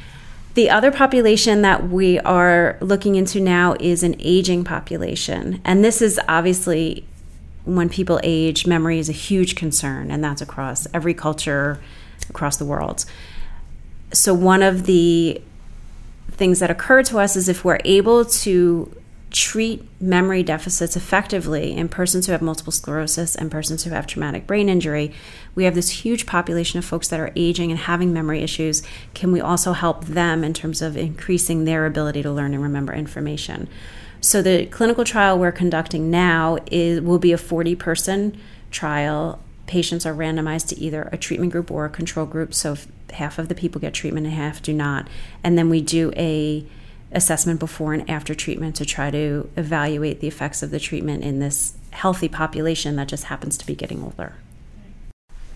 The 0.54 0.68
other 0.68 0.92
population 0.92 1.62
that 1.62 1.88
we 1.88 2.18
are 2.20 2.76
looking 2.80 3.14
into 3.14 3.40
now 3.40 3.74
is 3.80 4.02
an 4.02 4.16
aging 4.18 4.64
population. 4.64 5.62
And 5.64 5.82
this 5.82 6.02
is 6.02 6.20
obviously 6.28 7.06
when 7.64 7.88
people 7.88 8.20
age, 8.22 8.66
memory 8.66 8.98
is 8.98 9.08
a 9.08 9.12
huge 9.12 9.54
concern, 9.56 10.10
and 10.10 10.22
that's 10.22 10.42
across 10.42 10.86
every 10.92 11.14
culture 11.14 11.80
across 12.28 12.56
the 12.56 12.64
world. 12.64 13.04
So, 14.12 14.34
one 14.34 14.62
of 14.62 14.84
the 14.84 15.40
things 16.30 16.58
that 16.58 16.70
occur 16.70 17.02
to 17.04 17.18
us 17.18 17.36
is 17.36 17.48
if 17.48 17.64
we're 17.64 17.80
able 17.84 18.24
to 18.24 18.94
treat 19.32 19.82
memory 20.00 20.42
deficits 20.42 20.94
effectively 20.94 21.72
in 21.72 21.88
persons 21.88 22.26
who 22.26 22.32
have 22.32 22.42
multiple 22.42 22.72
sclerosis 22.72 23.34
and 23.34 23.50
persons 23.50 23.84
who 23.84 23.90
have 23.90 24.06
traumatic 24.06 24.46
brain 24.46 24.68
injury, 24.68 25.12
we 25.54 25.64
have 25.64 25.74
this 25.74 25.88
huge 26.04 26.26
population 26.26 26.78
of 26.78 26.84
folks 26.84 27.08
that 27.08 27.18
are 27.18 27.32
aging 27.34 27.70
and 27.70 27.80
having 27.80 28.12
memory 28.12 28.42
issues. 28.42 28.82
Can 29.14 29.32
we 29.32 29.40
also 29.40 29.72
help 29.72 30.04
them 30.04 30.44
in 30.44 30.52
terms 30.52 30.82
of 30.82 30.96
increasing 30.96 31.64
their 31.64 31.86
ability 31.86 32.22
to 32.22 32.30
learn 32.30 32.52
and 32.52 32.62
remember 32.62 32.92
information? 32.92 33.68
So 34.20 34.42
the 34.42 34.66
clinical 34.66 35.04
trial 35.04 35.38
we're 35.38 35.50
conducting 35.50 36.10
now 36.10 36.58
is 36.70 37.00
will 37.00 37.18
be 37.18 37.32
a 37.32 37.38
40 37.38 37.74
person 37.76 38.38
trial. 38.70 39.40
Patients 39.66 40.04
are 40.04 40.14
randomized 40.14 40.68
to 40.68 40.78
either 40.78 41.08
a 41.10 41.16
treatment 41.16 41.52
group 41.52 41.70
or 41.70 41.86
a 41.86 41.90
control 41.90 42.26
group. 42.26 42.52
So 42.52 42.76
half 43.14 43.38
of 43.38 43.48
the 43.48 43.54
people 43.54 43.80
get 43.80 43.94
treatment 43.94 44.26
and 44.26 44.34
half 44.34 44.62
do 44.62 44.72
not. 44.72 45.08
And 45.42 45.56
then 45.56 45.68
we 45.68 45.80
do 45.80 46.12
a 46.16 46.64
assessment 47.12 47.60
before 47.60 47.92
and 47.92 48.08
after 48.08 48.34
treatment 48.34 48.74
to 48.76 48.84
try 48.84 49.10
to 49.10 49.48
evaluate 49.56 50.20
the 50.20 50.28
effects 50.28 50.62
of 50.62 50.70
the 50.70 50.80
treatment 50.80 51.22
in 51.22 51.38
this 51.38 51.74
healthy 51.90 52.28
population 52.28 52.96
that 52.96 53.08
just 53.08 53.24
happens 53.24 53.58
to 53.58 53.66
be 53.66 53.74
getting 53.74 54.02
older. 54.02 54.34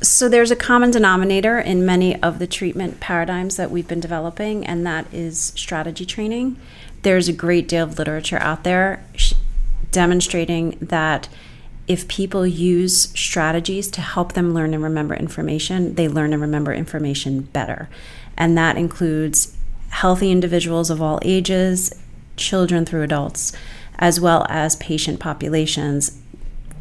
So, 0.03 0.29
there's 0.29 0.51
a 0.51 0.57
common 0.57 0.91
denominator 0.91 1.59
in 1.59 1.87
many 1.87 2.21
of 2.23 2.39
the 2.39 2.47
treatment 2.47 3.01
paradigms 3.01 3.57
that 3.57 3.71
we've 3.71 3.89
been 3.89 4.01
developing, 4.01 4.67
and 4.67 4.87
that 4.87 5.07
is 5.11 5.55
strategy 5.57 6.05
training. 6.05 6.59
There's 7.01 7.29
a 7.29 7.33
great 7.33 7.67
deal 7.67 7.85
of 7.85 7.99
literature 7.99 8.39
out 8.41 8.63
there 8.63 9.03
demonstrating 9.93 10.77
that 10.83 11.31
if 11.87 12.09
people 12.09 12.47
use 12.47 13.11
strategies 13.19 13.89
to 13.93 14.01
help 14.01 14.33
them 14.33 14.53
learn 14.53 14.75
and 14.75 14.83
remember 14.83 15.15
information, 15.15 15.95
they 15.95 16.09
learn 16.09 16.33
and 16.33 16.43
remember 16.43 16.73
information 16.73 17.43
better. 17.43 17.89
And 18.37 18.59
that 18.59 18.77
includes 18.77 19.57
healthy 19.91 20.31
individuals 20.31 20.91
of 20.91 21.01
all 21.01 21.21
ages, 21.23 21.93
children 22.37 22.85
through 22.85 23.03
adults, 23.03 23.53
as 23.99 24.21
well 24.21 24.47
as 24.49 24.77
patient 24.77 25.21
populations. 25.21 26.19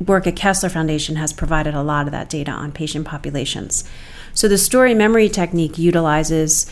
work 0.05 0.27
at 0.27 0.35
Kessler 0.35 0.69
Foundation 0.69 1.15
has 1.15 1.31
provided 1.31 1.73
a 1.73 1.83
lot 1.83 2.05
of 2.05 2.11
that 2.11 2.29
data 2.29 2.51
on 2.51 2.71
patient 2.71 3.07
populations. 3.07 3.85
So 4.33 4.47
the 4.47 4.57
story 4.57 4.93
memory 4.93 5.29
technique 5.29 5.77
utilizes 5.77 6.69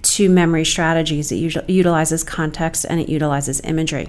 two 0.00 0.30
memory 0.30 0.64
strategies. 0.64 1.30
It 1.30 1.68
utilizes 1.68 2.24
context 2.24 2.86
and 2.88 3.00
it 3.00 3.08
utilizes 3.08 3.60
imagery. 3.62 4.08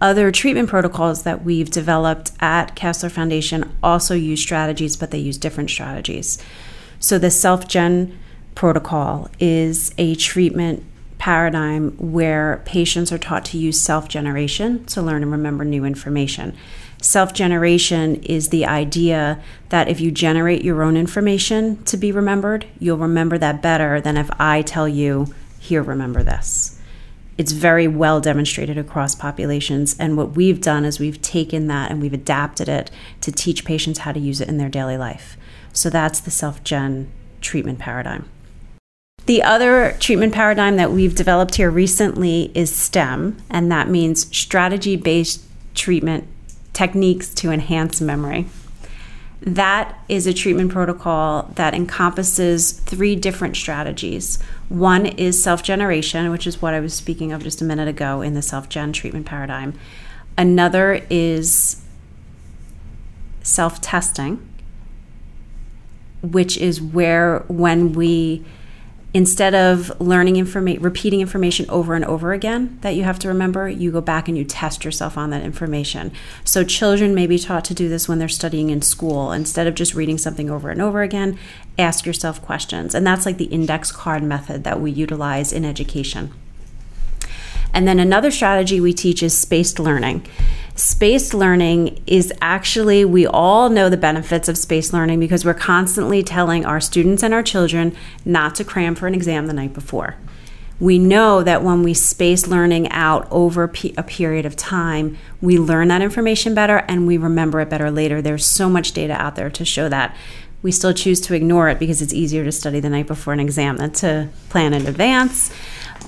Other 0.00 0.30
treatment 0.30 0.68
protocols 0.68 1.24
that 1.24 1.44
we've 1.44 1.70
developed 1.70 2.30
at 2.40 2.76
Kessler 2.76 3.08
Foundation 3.08 3.72
also 3.82 4.14
use 4.14 4.40
strategies, 4.40 4.96
but 4.96 5.10
they 5.10 5.18
use 5.18 5.38
different 5.38 5.70
strategies. 5.70 6.38
So 7.00 7.18
the 7.18 7.30
self 7.30 7.66
gen 7.66 8.18
protocol 8.54 9.28
is 9.40 9.92
a 9.98 10.14
treatment 10.14 10.84
paradigm 11.18 11.90
where 11.98 12.62
patients 12.64 13.10
are 13.10 13.18
taught 13.18 13.44
to 13.46 13.58
use 13.58 13.80
self 13.80 14.08
generation 14.08 14.84
to 14.86 15.02
learn 15.02 15.22
and 15.22 15.32
remember 15.32 15.64
new 15.64 15.84
information. 15.84 16.56
Self 17.02 17.32
generation 17.32 18.16
is 18.22 18.48
the 18.48 18.66
idea 18.66 19.40
that 19.68 19.88
if 19.88 20.00
you 20.00 20.12
generate 20.12 20.64
your 20.64 20.82
own 20.82 20.96
information 20.96 21.82
to 21.84 21.96
be 21.96 22.12
remembered, 22.12 22.66
you'll 22.78 22.98
remember 22.98 23.36
that 23.38 23.62
better 23.62 24.00
than 24.00 24.16
if 24.16 24.30
I 24.38 24.62
tell 24.62 24.88
you, 24.88 25.34
here, 25.58 25.82
remember 25.82 26.22
this. 26.22 26.77
It's 27.38 27.52
very 27.52 27.86
well 27.86 28.20
demonstrated 28.20 28.76
across 28.76 29.14
populations. 29.14 29.96
And 29.98 30.16
what 30.16 30.32
we've 30.32 30.60
done 30.60 30.84
is 30.84 30.98
we've 30.98 31.22
taken 31.22 31.68
that 31.68 31.90
and 31.90 32.02
we've 32.02 32.12
adapted 32.12 32.68
it 32.68 32.90
to 33.20 33.30
teach 33.30 33.64
patients 33.64 34.00
how 34.00 34.12
to 34.12 34.20
use 34.20 34.40
it 34.40 34.48
in 34.48 34.58
their 34.58 34.68
daily 34.68 34.98
life. 34.98 35.36
So 35.72 35.88
that's 35.88 36.18
the 36.18 36.32
self 36.32 36.64
gen 36.64 37.10
treatment 37.40 37.78
paradigm. 37.78 38.28
The 39.26 39.42
other 39.42 39.94
treatment 40.00 40.32
paradigm 40.34 40.76
that 40.76 40.90
we've 40.90 41.14
developed 41.14 41.56
here 41.56 41.70
recently 41.70 42.50
is 42.54 42.74
STEM, 42.74 43.36
and 43.50 43.70
that 43.70 43.88
means 43.88 44.34
strategy 44.36 44.96
based 44.96 45.44
treatment 45.74 46.26
techniques 46.72 47.32
to 47.34 47.50
enhance 47.50 48.00
memory. 48.00 48.46
That 49.40 49.98
is 50.08 50.26
a 50.26 50.34
treatment 50.34 50.72
protocol 50.72 51.50
that 51.54 51.72
encompasses 51.72 52.72
three 52.72 53.14
different 53.14 53.56
strategies. 53.56 54.40
One 54.68 55.06
is 55.06 55.42
self 55.42 55.62
generation, 55.62 56.30
which 56.30 56.46
is 56.46 56.60
what 56.60 56.74
I 56.74 56.80
was 56.80 56.92
speaking 56.92 57.32
of 57.32 57.42
just 57.42 57.62
a 57.62 57.64
minute 57.64 57.88
ago 57.88 58.20
in 58.20 58.34
the 58.34 58.42
self 58.42 58.68
gen 58.68 58.92
treatment 58.92 59.26
paradigm. 59.26 59.78
Another 60.36 61.06
is 61.08 61.82
self 63.42 63.80
testing, 63.80 64.46
which 66.20 66.56
is 66.56 66.82
where 66.82 67.40
when 67.48 67.92
we 67.92 68.44
instead 69.14 69.54
of 69.54 69.98
learning 70.00 70.36
information 70.36 70.82
repeating 70.82 71.20
information 71.20 71.68
over 71.70 71.94
and 71.94 72.04
over 72.04 72.32
again 72.32 72.78
that 72.82 72.94
you 72.94 73.04
have 73.04 73.18
to 73.18 73.28
remember 73.28 73.68
you 73.68 73.90
go 73.90 74.02
back 74.02 74.28
and 74.28 74.36
you 74.36 74.44
test 74.44 74.84
yourself 74.84 75.16
on 75.16 75.30
that 75.30 75.42
information. 75.42 76.12
So 76.44 76.62
children 76.62 77.14
may 77.14 77.26
be 77.26 77.38
taught 77.38 77.64
to 77.66 77.74
do 77.74 77.88
this 77.88 78.08
when 78.08 78.18
they're 78.18 78.28
studying 78.28 78.68
in 78.70 78.82
school. 78.82 79.32
Instead 79.32 79.66
of 79.66 79.74
just 79.74 79.94
reading 79.94 80.18
something 80.18 80.50
over 80.50 80.70
and 80.70 80.82
over 80.82 81.02
again 81.02 81.38
ask 81.78 82.04
yourself 82.04 82.42
questions. 82.42 82.94
And 82.94 83.06
that's 83.06 83.24
like 83.24 83.38
the 83.38 83.44
index 83.46 83.92
card 83.92 84.22
method 84.22 84.64
that 84.64 84.80
we 84.80 84.90
utilize 84.90 85.52
in 85.52 85.64
education. 85.64 86.32
And 87.72 87.86
then 87.86 87.98
another 87.98 88.30
strategy 88.30 88.80
we 88.80 88.92
teach 88.92 89.22
is 89.22 89.36
spaced 89.36 89.78
learning 89.78 90.26
Spaced 90.78 91.34
learning 91.34 92.00
is 92.06 92.32
actually, 92.40 93.04
we 93.04 93.26
all 93.26 93.68
know 93.68 93.88
the 93.88 93.96
benefits 93.96 94.48
of 94.48 94.56
spaced 94.56 94.92
learning 94.92 95.18
because 95.18 95.44
we're 95.44 95.52
constantly 95.52 96.22
telling 96.22 96.64
our 96.64 96.80
students 96.80 97.24
and 97.24 97.34
our 97.34 97.42
children 97.42 97.96
not 98.24 98.54
to 98.54 98.64
cram 98.64 98.94
for 98.94 99.08
an 99.08 99.14
exam 99.14 99.48
the 99.48 99.52
night 99.52 99.74
before. 99.74 100.14
We 100.78 101.00
know 101.00 101.42
that 101.42 101.64
when 101.64 101.82
we 101.82 101.94
space 101.94 102.46
learning 102.46 102.90
out 102.90 103.26
over 103.32 103.64
a 103.64 104.02
period 104.04 104.46
of 104.46 104.54
time, 104.54 105.18
we 105.40 105.58
learn 105.58 105.88
that 105.88 106.00
information 106.00 106.54
better 106.54 106.76
and 106.86 107.08
we 107.08 107.16
remember 107.16 107.60
it 107.60 107.68
better 107.68 107.90
later. 107.90 108.22
There's 108.22 108.46
so 108.46 108.68
much 108.68 108.92
data 108.92 109.14
out 109.14 109.34
there 109.34 109.50
to 109.50 109.64
show 109.64 109.88
that. 109.88 110.14
We 110.62 110.70
still 110.70 110.94
choose 110.94 111.20
to 111.22 111.34
ignore 111.34 111.68
it 111.68 111.80
because 111.80 112.02
it's 112.02 112.14
easier 112.14 112.44
to 112.44 112.52
study 112.52 112.78
the 112.78 112.88
night 112.88 113.08
before 113.08 113.32
an 113.32 113.40
exam 113.40 113.78
than 113.78 113.90
to 113.94 114.28
plan 114.48 114.72
in 114.74 114.86
advance. 114.86 115.52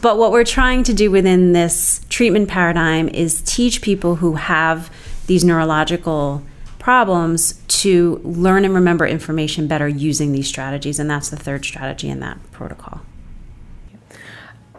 But 0.01 0.17
what 0.17 0.33
we're 0.33 0.45
trying 0.45 0.85
to 0.85 0.95
do 0.95 1.11
within 1.11 1.53
this 1.53 2.05
treatment 2.09 2.49
paradigm 2.49 3.09
is 3.09 3.43
teach 3.43 3.83
people 3.83 4.17
who 4.17 4.35
have 4.35 4.91
these 5.27 5.45
neurological 5.45 6.43
problems 6.79 7.61
to 7.69 8.21
learn 8.25 8.65
and 8.65 8.75
remember 8.75 9.07
information 9.07 9.69
better 9.69 9.87
using 9.87 10.33
these 10.33 10.49
strategies. 10.49 10.99
And 10.99 11.11
that's 11.11 11.29
the 11.29 11.37
third 11.37 11.65
strategy 11.67 12.09
in 12.09 12.21
that 12.21 12.39
protocol. 12.51 13.03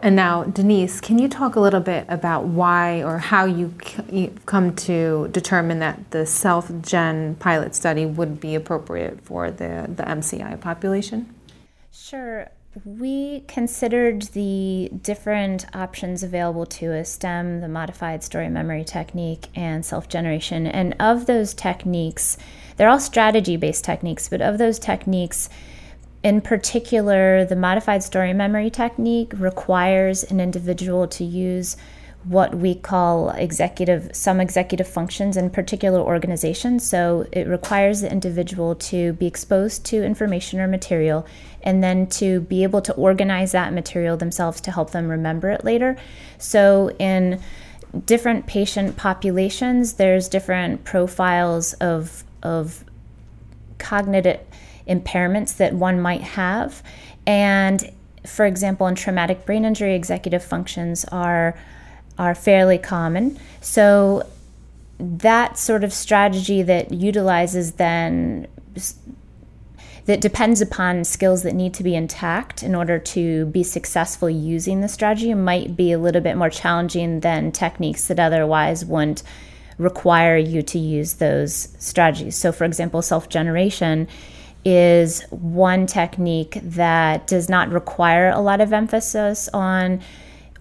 And 0.02 0.16
now, 0.16 0.42
Denise, 0.42 1.00
can 1.00 1.20
you 1.20 1.28
talk 1.28 1.54
a 1.54 1.60
little 1.60 1.78
bit 1.78 2.04
about 2.08 2.46
why 2.46 3.04
or 3.04 3.18
how 3.18 3.44
you 3.44 3.72
come 4.46 4.74
to 4.74 5.28
determine 5.28 5.78
that 5.78 6.10
the 6.10 6.26
self 6.26 6.72
gen 6.82 7.36
pilot 7.36 7.76
study 7.76 8.04
would 8.04 8.40
be 8.40 8.56
appropriate 8.56 9.20
for 9.20 9.52
the, 9.52 9.88
the 9.94 10.02
MCI 10.02 10.60
population? 10.60 11.32
Sure 11.92 12.50
we 12.84 13.40
considered 13.48 14.22
the 14.32 14.90
different 15.02 15.66
options 15.76 16.22
available 16.22 16.64
to 16.64 16.98
us 16.98 17.10
STEM, 17.10 17.60
the 17.60 17.68
modified 17.68 18.24
story 18.24 18.48
memory 18.48 18.84
technique, 18.84 19.48
and 19.54 19.84
self 19.84 20.08
generation. 20.08 20.66
And 20.66 20.96
of 20.98 21.26
those 21.26 21.52
techniques, 21.52 22.38
they're 22.76 22.88
all 22.88 23.00
strategy 23.00 23.56
based 23.56 23.84
techniques, 23.84 24.28
but 24.28 24.40
of 24.40 24.56
those 24.56 24.78
techniques, 24.78 25.50
in 26.22 26.40
particular, 26.40 27.44
the 27.44 27.56
modified 27.56 28.02
story 28.02 28.32
memory 28.32 28.70
technique 28.70 29.32
requires 29.36 30.24
an 30.24 30.40
individual 30.40 31.06
to 31.08 31.24
use 31.24 31.76
what 32.24 32.54
we 32.54 32.74
call 32.74 33.30
executive 33.30 34.14
some 34.14 34.40
executive 34.40 34.86
functions 34.86 35.36
in 35.36 35.50
particular 35.50 35.98
organizations. 35.98 36.88
So 36.88 37.26
it 37.32 37.48
requires 37.48 38.00
the 38.00 38.10
individual 38.10 38.76
to 38.76 39.12
be 39.14 39.26
exposed 39.26 39.84
to 39.86 40.04
information 40.04 40.60
or 40.60 40.68
material 40.68 41.26
and 41.62 41.82
then 41.82 42.06
to 42.08 42.40
be 42.42 42.62
able 42.62 42.80
to 42.82 42.94
organize 42.94 43.52
that 43.52 43.72
material 43.72 44.16
themselves 44.16 44.60
to 44.62 44.70
help 44.70 44.92
them 44.92 45.08
remember 45.08 45.50
it 45.50 45.64
later. 45.64 45.96
So 46.38 46.90
in 46.98 47.40
different 48.06 48.46
patient 48.46 48.96
populations 48.96 49.94
there's 49.94 50.28
different 50.28 50.84
profiles 50.84 51.72
of 51.74 52.24
of 52.42 52.84
cognitive 53.78 54.40
impairments 54.88 55.56
that 55.56 55.74
one 55.74 56.00
might 56.00 56.22
have. 56.22 56.82
And 57.26 57.90
for 58.24 58.46
example 58.46 58.86
in 58.86 58.94
traumatic 58.94 59.44
brain 59.44 59.64
injury 59.64 59.96
executive 59.96 60.44
functions 60.44 61.04
are 61.06 61.56
are 62.18 62.34
fairly 62.34 62.78
common. 62.78 63.38
So 63.60 64.26
that 64.98 65.58
sort 65.58 65.84
of 65.84 65.92
strategy 65.92 66.62
that 66.62 66.92
utilizes 66.92 67.72
then 67.72 68.46
that 70.04 70.20
depends 70.20 70.60
upon 70.60 71.04
skills 71.04 71.42
that 71.42 71.54
need 71.54 71.74
to 71.74 71.84
be 71.84 71.94
intact 71.94 72.62
in 72.62 72.74
order 72.74 72.98
to 72.98 73.46
be 73.46 73.62
successful 73.62 74.28
using 74.28 74.80
the 74.80 74.88
strategy 74.88 75.32
might 75.34 75.76
be 75.76 75.92
a 75.92 75.98
little 75.98 76.20
bit 76.20 76.36
more 76.36 76.50
challenging 76.50 77.20
than 77.20 77.52
techniques 77.52 78.08
that 78.08 78.18
otherwise 78.18 78.84
wouldn't 78.84 79.22
require 79.78 80.36
you 80.36 80.62
to 80.62 80.78
use 80.78 81.14
those 81.14 81.68
strategies. 81.78 82.36
So, 82.36 82.52
for 82.52 82.64
example, 82.64 83.00
self 83.02 83.28
generation 83.28 84.08
is 84.64 85.22
one 85.30 85.86
technique 85.86 86.58
that 86.62 87.26
does 87.26 87.48
not 87.48 87.68
require 87.70 88.30
a 88.30 88.40
lot 88.40 88.60
of 88.60 88.72
emphasis 88.72 89.48
on 89.52 90.00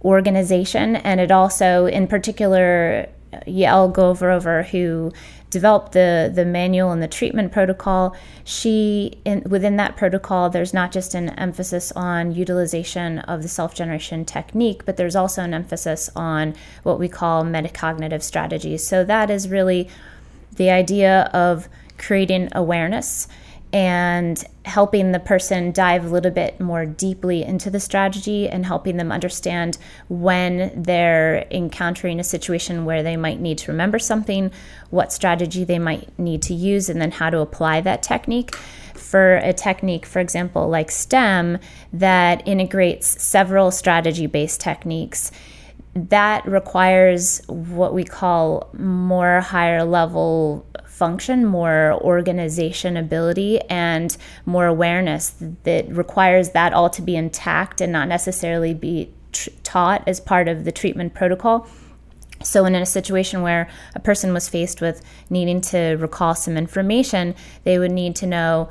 organization. 0.03 0.95
And 0.97 1.19
it 1.19 1.31
also, 1.31 1.85
in 1.85 2.07
particular, 2.07 3.07
Yael 3.47 3.93
Goverover, 3.93 4.65
who 4.65 5.11
developed 5.49 5.91
the, 5.91 6.31
the 6.33 6.45
manual 6.45 6.91
and 6.91 7.03
the 7.03 7.07
treatment 7.07 7.51
protocol, 7.51 8.15
she, 8.43 9.19
in, 9.25 9.43
within 9.47 9.75
that 9.77 9.97
protocol, 9.97 10.49
there's 10.49 10.73
not 10.73 10.91
just 10.91 11.13
an 11.13 11.29
emphasis 11.31 11.91
on 11.93 12.31
utilization 12.33 13.19
of 13.19 13.41
the 13.41 13.47
self 13.47 13.75
generation 13.75 14.25
technique, 14.25 14.85
but 14.85 14.97
there's 14.97 15.15
also 15.15 15.43
an 15.43 15.53
emphasis 15.53 16.09
on 16.15 16.55
what 16.83 16.99
we 16.99 17.07
call 17.07 17.43
metacognitive 17.43 18.23
strategies. 18.23 18.85
So 18.85 19.03
that 19.03 19.29
is 19.29 19.49
really 19.49 19.89
the 20.55 20.69
idea 20.69 21.29
of 21.33 21.69
creating 21.97 22.49
awareness 22.53 23.27
and 23.73 24.43
helping 24.65 25.11
the 25.11 25.19
person 25.19 25.71
dive 25.71 26.05
a 26.05 26.09
little 26.09 26.31
bit 26.31 26.59
more 26.59 26.85
deeply 26.85 27.41
into 27.43 27.69
the 27.69 27.79
strategy 27.79 28.49
and 28.49 28.65
helping 28.65 28.97
them 28.97 29.11
understand 29.11 29.77
when 30.09 30.71
they're 30.83 31.45
encountering 31.51 32.19
a 32.19 32.23
situation 32.23 32.83
where 32.83 33.01
they 33.01 33.15
might 33.15 33.39
need 33.39 33.57
to 33.57 33.71
remember 33.71 33.97
something, 33.97 34.51
what 34.89 35.13
strategy 35.13 35.63
they 35.63 35.79
might 35.79 36.17
need 36.19 36.41
to 36.41 36.53
use, 36.53 36.89
and 36.89 37.01
then 37.01 37.11
how 37.11 37.29
to 37.29 37.39
apply 37.39 37.79
that 37.81 38.03
technique. 38.03 38.55
For 38.93 39.37
a 39.37 39.53
technique, 39.53 40.05
for 40.05 40.19
example, 40.19 40.69
like 40.69 40.91
STEM, 40.91 41.57
that 41.93 42.45
integrates 42.47 43.21
several 43.21 43.71
strategy 43.71 44.27
based 44.27 44.59
techniques 44.59 45.31
that 45.93 46.45
requires 46.47 47.41
what 47.47 47.93
we 47.93 48.03
call 48.03 48.69
more 48.77 49.41
higher 49.41 49.83
level 49.83 50.65
function, 51.01 51.43
more 51.43 51.93
organization 52.03 52.95
ability, 52.95 53.59
and 53.61 54.15
more 54.45 54.67
awareness 54.67 55.33
that 55.63 55.89
requires 55.89 56.51
that 56.51 56.73
all 56.73 56.91
to 56.91 57.01
be 57.01 57.15
intact 57.15 57.81
and 57.81 57.91
not 57.91 58.07
necessarily 58.07 58.75
be 58.75 59.09
tr- 59.31 59.49
taught 59.63 60.07
as 60.07 60.19
part 60.19 60.47
of 60.47 60.63
the 60.63 60.71
treatment 60.71 61.15
protocol. 61.15 61.67
So, 62.43 62.65
in 62.65 62.75
a 62.75 62.85
situation 62.85 63.41
where 63.41 63.67
a 63.95 63.99
person 63.99 64.31
was 64.31 64.47
faced 64.47 64.79
with 64.79 65.01
needing 65.27 65.59
to 65.73 65.95
recall 65.95 66.35
some 66.35 66.55
information, 66.55 67.33
they 67.63 67.79
would 67.79 67.91
need 67.91 68.15
to 68.17 68.27
know 68.27 68.69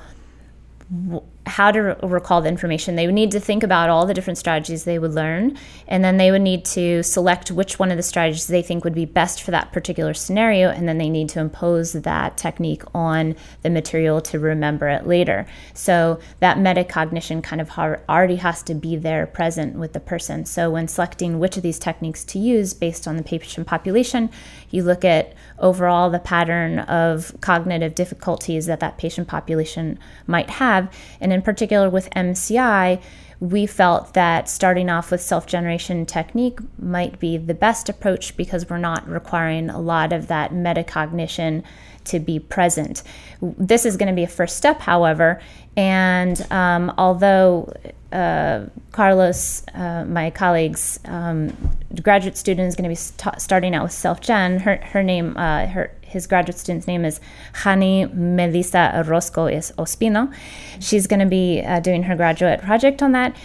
how 1.50 1.70
to 1.70 1.96
recall 2.02 2.40
the 2.40 2.48
information. 2.48 2.96
They 2.96 3.06
would 3.06 3.14
need 3.14 3.32
to 3.32 3.40
think 3.40 3.62
about 3.62 3.90
all 3.90 4.06
the 4.06 4.14
different 4.14 4.38
strategies 4.38 4.84
they 4.84 4.98
would 4.98 5.12
learn, 5.12 5.58
and 5.86 6.04
then 6.04 6.16
they 6.16 6.30
would 6.30 6.42
need 6.42 6.64
to 6.66 7.02
select 7.02 7.50
which 7.50 7.78
one 7.78 7.90
of 7.90 7.96
the 7.96 8.02
strategies 8.02 8.46
they 8.46 8.62
think 8.62 8.84
would 8.84 8.94
be 8.94 9.04
best 9.04 9.42
for 9.42 9.50
that 9.50 9.72
particular 9.72 10.14
scenario, 10.14 10.70
and 10.70 10.88
then 10.88 10.98
they 10.98 11.10
need 11.10 11.28
to 11.30 11.40
impose 11.40 11.92
that 11.92 12.36
technique 12.36 12.82
on 12.94 13.34
the 13.62 13.70
material 13.70 14.20
to 14.20 14.38
remember 14.38 14.88
it 14.88 15.06
later. 15.06 15.46
So 15.74 16.20
that 16.38 16.56
metacognition 16.56 17.42
kind 17.42 17.60
of 17.60 17.70
already 18.08 18.36
has 18.36 18.62
to 18.64 18.74
be 18.74 18.96
there 18.96 19.26
present 19.26 19.76
with 19.76 19.92
the 19.92 20.00
person. 20.00 20.44
So 20.44 20.70
when 20.70 20.88
selecting 20.88 21.38
which 21.38 21.56
of 21.56 21.62
these 21.62 21.78
techniques 21.78 22.24
to 22.24 22.38
use 22.38 22.74
based 22.74 23.08
on 23.08 23.16
the 23.16 23.22
patient 23.22 23.66
population, 23.66 24.30
you 24.70 24.82
look 24.82 25.04
at 25.04 25.34
overall 25.58 26.10
the 26.10 26.18
pattern 26.18 26.78
of 26.80 27.34
cognitive 27.40 27.94
difficulties 27.94 28.66
that 28.66 28.80
that 28.80 28.98
patient 28.98 29.28
population 29.28 29.98
might 30.26 30.50
have, 30.50 30.92
and 31.20 31.32
in 31.32 31.39
particular 31.42 31.90
with 31.90 32.10
MCI, 32.10 33.00
we 33.40 33.64
felt 33.66 34.12
that 34.12 34.48
starting 34.48 34.90
off 34.90 35.10
with 35.10 35.22
self 35.22 35.46
generation 35.46 36.04
technique 36.04 36.58
might 36.78 37.18
be 37.18 37.38
the 37.38 37.54
best 37.54 37.88
approach 37.88 38.36
because 38.36 38.68
we're 38.68 38.78
not 38.78 39.08
requiring 39.08 39.70
a 39.70 39.80
lot 39.80 40.12
of 40.12 40.28
that 40.28 40.52
metacognition 40.52 41.62
to 42.04 42.18
be 42.18 42.38
present. 42.38 43.02
This 43.40 43.86
is 43.86 43.96
going 43.96 44.08
to 44.08 44.14
be 44.14 44.24
a 44.24 44.28
first 44.28 44.56
step, 44.56 44.80
however, 44.80 45.40
and 45.76 46.46
um, 46.50 46.92
although 46.98 47.72
uh, 48.12 48.66
Carlos, 48.92 49.64
uh, 49.74 50.04
my 50.04 50.30
colleague's 50.30 50.98
um, 51.04 51.56
graduate 52.02 52.36
student, 52.36 52.68
is 52.68 52.74
going 52.74 52.84
to 52.84 52.88
be 52.88 52.94
st- 52.94 53.40
starting 53.40 53.74
out 53.74 53.84
with 53.84 53.92
self 53.92 54.20
gen, 54.20 54.58
her, 54.60 54.76
her 54.76 55.02
name, 55.02 55.36
uh, 55.36 55.66
her 55.66 55.92
his 56.10 56.26
graduate 56.26 56.58
student's 56.58 56.88
name 56.88 57.04
is 57.04 57.20
Hani 57.62 58.12
Melissa 58.12 58.92
Orozco 58.96 59.46
Ospino. 59.46 60.34
She's 60.80 61.06
going 61.06 61.20
to 61.20 61.26
be 61.26 61.62
uh, 61.62 61.78
doing 61.80 62.02
her 62.04 62.16
graduate 62.16 62.60
project 62.60 63.00
on 63.00 63.12
that. 63.12 63.36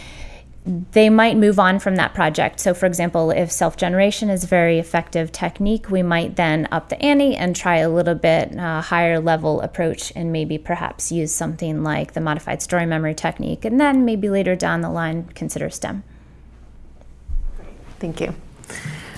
They 0.66 1.12
might 1.12 1.38
move 1.38 1.60
on 1.60 1.78
from 1.78 1.96
that 1.98 2.16
project. 2.16 2.60
So, 2.60 2.74
for 2.74 2.88
example, 2.88 3.30
if 3.30 3.52
self 3.52 3.78
generation 3.78 4.32
is 4.32 4.44
a 4.44 4.48
very 4.48 4.80
effective 4.80 5.32
technique, 5.32 5.92
we 5.92 6.02
might 6.02 6.38
then 6.38 6.68
up 6.72 6.90
the 6.90 7.00
ante 7.04 7.36
and 7.36 7.56
try 7.56 7.78
a 7.78 7.90
little 7.90 8.16
bit 8.16 8.58
uh, 8.58 8.82
higher 8.82 9.20
level 9.20 9.62
approach 9.62 10.12
and 10.16 10.32
maybe 10.32 10.58
perhaps 10.58 11.12
use 11.12 11.32
something 11.32 11.84
like 11.84 12.14
the 12.14 12.22
modified 12.22 12.64
story 12.64 12.88
memory 12.88 13.14
technique, 13.14 13.64
and 13.64 13.80
then 13.80 14.06
maybe 14.06 14.28
later 14.28 14.56
down 14.56 14.82
the 14.82 14.90
line 14.90 15.26
consider 15.36 15.70
STEM. 15.70 16.04
Thank 18.00 18.20
you. 18.20 18.34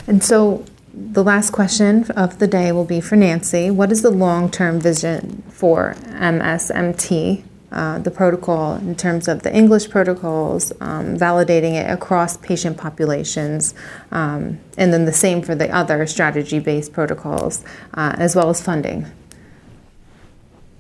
And 0.06 0.22
so, 0.22 0.66
the 0.98 1.24
last 1.24 1.52
question 1.52 2.10
of 2.12 2.40
the 2.40 2.48
day 2.48 2.72
will 2.72 2.86
be 2.86 3.00
for 3.00 3.16
Nancy. 3.16 3.70
What 3.70 3.92
is 3.92 4.02
the 4.02 4.10
long 4.10 4.50
term 4.50 4.80
vision 4.80 5.44
for 5.48 5.96
MSMT, 6.08 7.44
uh, 7.72 8.00
the 8.00 8.10
protocol, 8.10 8.76
in 8.78 8.96
terms 8.96 9.28
of 9.28 9.44
the 9.44 9.54
English 9.54 9.92
protocols, 9.92 10.72
um, 10.82 11.16
validating 11.16 11.74
it 11.74 11.90
across 11.90 12.38
patient 12.38 12.78
populations, 12.78 13.76
um, 14.12 14.60
and 14.76 14.92
then 14.92 15.06
the 15.06 15.14
same 15.14 15.44
for 15.44 15.54
the 15.54 15.70
other 15.70 16.08
strategy 16.08 16.58
based 16.58 16.94
protocols, 16.94 17.64
uh, 17.94 18.16
as 18.18 18.36
well 18.36 18.50
as 18.50 18.60
funding? 18.60 19.06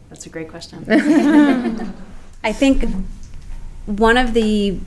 That's 0.09 0.25
a 0.25 0.29
great 0.29 0.49
question. 0.49 0.83
I 2.43 2.53
think 2.53 2.85
one 3.85 4.17
of 4.17 4.33
the 4.33 4.79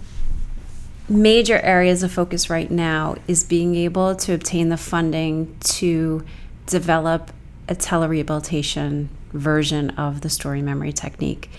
major 1.10 1.58
areas 1.58 2.04
of 2.04 2.12
focus 2.12 2.48
right 2.48 2.70
now 2.70 3.16
is 3.26 3.42
being 3.42 3.74
able 3.74 4.14
to 4.14 4.32
obtain 4.32 4.68
the 4.68 4.76
funding 4.76 5.56
to 5.58 6.24
develop 6.66 7.32
a 7.68 7.74
telerehabilitation 7.74 9.08
version 9.32 9.90
of 9.90 10.20
the 10.20 10.30
story 10.30 10.62
memory 10.62 10.92
technique. 10.92 11.50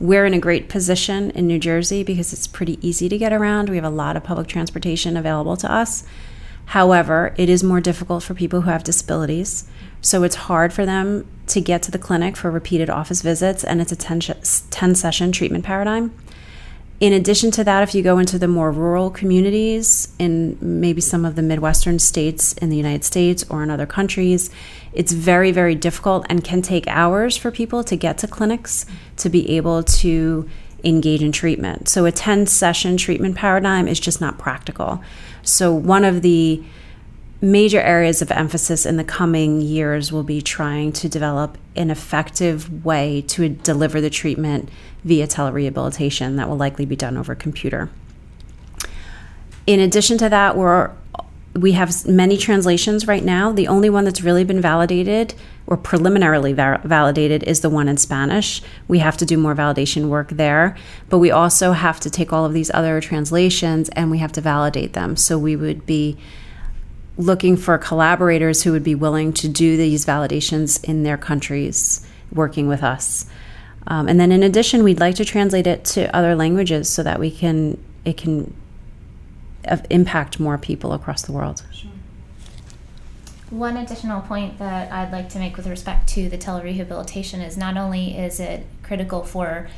We're 0.00 0.24
in 0.24 0.32
a 0.32 0.38
great 0.38 0.70
position 0.70 1.30
in 1.32 1.46
New 1.46 1.58
Jersey 1.58 2.02
because 2.02 2.32
it's 2.32 2.46
pretty 2.46 2.78
easy 2.86 3.08
to 3.10 3.18
get 3.18 3.32
around. 3.32 3.68
We 3.68 3.76
have 3.76 3.84
a 3.84 3.90
lot 3.90 4.16
of 4.16 4.24
public 4.24 4.48
transportation 4.48 5.16
available 5.16 5.56
to 5.58 5.70
us. 5.70 6.04
However, 6.66 7.34
it 7.36 7.50
is 7.50 7.62
more 7.62 7.80
difficult 7.80 8.22
for 8.22 8.32
people 8.32 8.62
who 8.62 8.70
have 8.70 8.84
disabilities. 8.84 9.68
So 10.00 10.22
it's 10.22 10.34
hard 10.34 10.72
for 10.72 10.86
them 10.86 11.26
to 11.48 11.60
get 11.60 11.82
to 11.82 11.90
the 11.90 11.98
clinic 11.98 12.36
for 12.36 12.50
repeated 12.50 12.88
office 12.88 13.20
visits, 13.20 13.64
and 13.64 13.82
it's 13.82 13.92
a 13.92 13.96
10, 13.96 14.20
10 14.20 14.94
session 14.94 15.30
treatment 15.30 15.64
paradigm. 15.64 16.14
In 17.04 17.12
addition 17.12 17.50
to 17.50 17.64
that, 17.64 17.82
if 17.82 17.94
you 17.94 18.02
go 18.02 18.16
into 18.16 18.38
the 18.38 18.48
more 18.48 18.72
rural 18.72 19.10
communities 19.10 20.08
in 20.18 20.56
maybe 20.62 21.02
some 21.02 21.26
of 21.26 21.34
the 21.34 21.42
Midwestern 21.42 21.98
states 21.98 22.54
in 22.54 22.70
the 22.70 22.78
United 22.78 23.04
States 23.04 23.44
or 23.50 23.62
in 23.62 23.68
other 23.68 23.84
countries, 23.84 24.50
it's 24.94 25.12
very, 25.12 25.52
very 25.52 25.74
difficult 25.74 26.24
and 26.30 26.42
can 26.42 26.62
take 26.62 26.86
hours 26.86 27.36
for 27.36 27.50
people 27.50 27.84
to 27.84 27.94
get 27.94 28.16
to 28.16 28.26
clinics 28.26 28.86
to 29.18 29.28
be 29.28 29.50
able 29.50 29.82
to 29.82 30.48
engage 30.82 31.20
in 31.20 31.30
treatment. 31.30 31.90
So, 31.90 32.06
a 32.06 32.10
10 32.10 32.46
session 32.46 32.96
treatment 32.96 33.36
paradigm 33.36 33.86
is 33.86 34.00
just 34.00 34.22
not 34.22 34.38
practical. 34.38 35.04
So, 35.42 35.74
one 35.74 36.06
of 36.06 36.22
the 36.22 36.64
major 37.40 37.80
areas 37.80 38.22
of 38.22 38.30
emphasis 38.30 38.86
in 38.86 38.96
the 38.96 39.04
coming 39.04 39.60
years 39.60 40.10
will 40.10 40.22
be 40.22 40.40
trying 40.40 40.92
to 40.92 41.08
develop 41.08 41.58
an 41.76 41.90
effective 41.90 42.84
way 42.84 43.22
to 43.28 43.48
deliver 43.48 44.00
the 44.00 44.10
treatment 44.10 44.68
via 45.04 45.26
telerehabilitation 45.26 46.36
that 46.36 46.48
will 46.48 46.56
likely 46.56 46.86
be 46.86 46.96
done 46.96 47.16
over 47.16 47.34
computer. 47.34 47.90
In 49.66 49.80
addition 49.80 50.18
to 50.18 50.28
that, 50.28 50.56
we're 50.56 50.90
we 51.54 51.72
have 51.72 52.04
many 52.04 52.36
translations 52.36 53.06
right 53.06 53.24
now. 53.24 53.52
The 53.52 53.68
only 53.68 53.88
one 53.88 54.04
that's 54.04 54.22
really 54.22 54.42
been 54.42 54.60
validated 54.60 55.34
or 55.66 55.76
preliminarily 55.76 56.52
va- 56.52 56.80
validated 56.84 57.44
is 57.44 57.60
the 57.60 57.70
one 57.70 57.86
in 57.86 57.96
Spanish. 57.96 58.60
We 58.88 58.98
have 58.98 59.16
to 59.18 59.24
do 59.24 59.38
more 59.38 59.54
validation 59.54 60.08
work 60.08 60.30
there, 60.30 60.76
but 61.08 61.18
we 61.18 61.30
also 61.30 61.72
have 61.72 62.00
to 62.00 62.10
take 62.10 62.32
all 62.32 62.44
of 62.44 62.52
these 62.52 62.72
other 62.74 63.00
translations 63.00 63.88
and 63.90 64.10
we 64.10 64.18
have 64.18 64.32
to 64.32 64.40
validate 64.40 64.94
them. 64.94 65.16
So 65.16 65.38
we 65.38 65.54
would 65.54 65.86
be 65.86 66.16
looking 67.16 67.56
for 67.56 67.78
collaborators 67.78 68.62
who 68.62 68.72
would 68.72 68.82
be 68.82 68.94
willing 68.94 69.32
to 69.32 69.48
do 69.48 69.76
these 69.76 70.04
validations 70.04 70.82
in 70.82 71.02
their 71.02 71.16
countries 71.16 72.06
working 72.32 72.66
with 72.66 72.82
us. 72.82 73.26
Um, 73.86 74.08
and 74.08 74.18
then 74.18 74.32
in 74.32 74.42
addition, 74.42 74.82
we'd 74.82 75.00
like 75.00 75.14
to 75.16 75.24
translate 75.24 75.66
it 75.66 75.84
to 75.86 76.14
other 76.14 76.34
languages 76.34 76.88
so 76.88 77.02
that 77.02 77.20
we 77.20 77.30
can 77.30 77.78
it 78.04 78.16
can 78.16 78.54
uh, 79.66 79.78
impact 79.90 80.40
more 80.40 80.58
people 80.58 80.92
across 80.92 81.22
the 81.22 81.32
world. 81.32 81.64
One 83.50 83.76
additional 83.76 84.20
point 84.20 84.58
that 84.58 84.90
I'd 84.90 85.12
like 85.12 85.28
to 85.30 85.38
make 85.38 85.56
with 85.56 85.66
respect 85.66 86.08
to 86.10 86.28
the 86.28 86.36
telerehabilitation 86.36 87.46
is 87.46 87.56
not 87.56 87.76
only 87.76 88.16
is 88.16 88.40
it 88.40 88.66
critical 88.82 89.22
for 89.22 89.68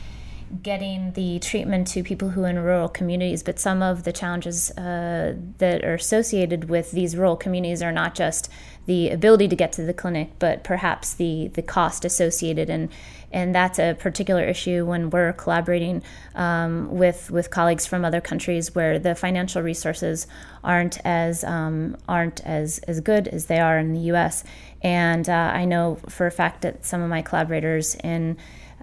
getting 0.63 1.13
the 1.13 1.39
treatment 1.41 1.89
to 1.89 2.03
people 2.03 2.31
who 2.31 2.45
are 2.45 2.49
in 2.49 2.59
rural 2.59 2.89
communities, 2.89 3.43
but 3.43 3.59
some 3.59 3.83
of 3.83 4.05
the 4.05 4.13
challenges 4.13 4.71
uh, 4.73 5.35
that 5.59 5.85
are 5.85 5.95
associated 5.95 6.69
with 6.69 6.93
these 6.93 7.17
rural 7.17 7.37
communities 7.37 7.83
are 7.83 7.93
not 7.93 8.15
just 8.15 8.49
the 8.87 9.11
ability 9.11 9.49
to 9.49 9.57
get 9.57 9.73
to 9.73 9.83
the 9.83 9.93
clinic, 9.93 10.31
but 10.39 10.63
perhaps 10.63 11.15
the 11.15 11.49
the 11.49 11.63
cost 11.63 12.05
associated 12.05 12.71
and 12.71 12.89
and 13.33 13.55
that's 13.55 13.79
a 13.79 13.95
particular 13.95 14.45
issue 14.45 14.87
when 14.87 15.11
we're 15.11 15.33
collaborating 15.33 16.03
um, 16.37 16.91
with 16.91 17.31
with 17.31 17.51
colleagues 17.51 17.87
from 17.87 18.05
other 18.05 18.21
countries 18.21 18.75
where 18.75 18.99
the 18.99 19.15
financial 19.15 19.63
resources 19.63 20.27
aren't 20.63 20.99
as 21.05 21.43
um, 21.45 21.97
aren't 22.09 22.41
as 22.47 22.79
as 22.87 23.01
good 23.01 23.27
as 23.29 23.47
they 23.47 23.59
are 23.59 23.79
in 23.79 23.93
the 23.93 24.01
U.S. 24.13 24.45
And 24.83 25.29
uh, 25.29 25.51
I 25.53 25.65
know 25.65 25.99
for 26.09 26.27
a 26.27 26.31
fact 26.31 26.63
that 26.63 26.87
some 26.87 27.03
of 27.03 27.11
my 27.11 27.23
collaborators 27.23 27.97
in 27.97 28.37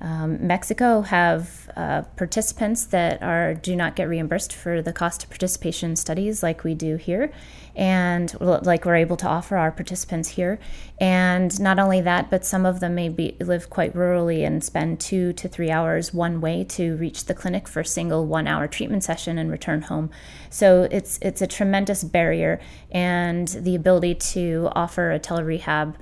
um, 0.04 0.46
Mexico 0.46 1.02
have 1.02 1.72
uh, 1.76 2.02
participants 2.18 2.86
that 2.86 3.24
are 3.24 3.54
do 3.54 3.76
not 3.76 3.96
get 3.96 4.10
reimbursed 4.10 4.54
for 4.54 4.82
the 4.82 4.94
cost 4.94 5.24
of 5.24 5.30
participation 5.30 5.96
studies 5.96 6.44
like 6.44 6.63
we 6.63 6.76
do 6.76 6.98
here, 6.98 7.32
and 7.76 8.36
like 8.39 8.86
we're 8.86 8.98
able 8.98 9.18
to 9.18 9.28
offer 9.28 9.56
our 9.56 9.72
participants 9.72 10.30
here. 10.30 10.60
And 11.00 11.60
not 11.60 11.80
only 11.80 12.02
that, 12.02 12.30
but 12.30 12.46
some 12.46 12.66
of 12.66 12.82
them 12.82 12.96
may 12.96 13.10
be, 13.10 13.38
live 13.39 13.70
quite 13.70 13.96
rurally 13.96 14.46
and 14.46 14.63
spend 14.63 15.00
two 15.00 15.34
to 15.34 15.48
three 15.48 15.72
hours 15.72 16.13
one 16.13 16.42
way 16.42 16.66
to 16.66 16.96
reach 16.98 17.26
the 17.26 17.34
clinic 17.34 17.68
for 17.68 17.80
a 17.80 17.86
single 17.86 18.26
one-hour 18.28 18.68
treatment 18.68 19.04
session 19.04 19.38
and 19.38 19.50
return 19.50 19.84
home. 19.84 20.12
So 20.50 20.88
it's 20.92 21.18
it's 21.22 21.42
a 21.42 21.48
tremendous 21.48 22.04
barrier, 22.04 22.60
and 22.92 23.48
the 23.48 23.74
ability 23.74 24.16
to 24.16 24.70
offer 24.76 25.12
a 25.12 25.20
telerehab 25.20 25.96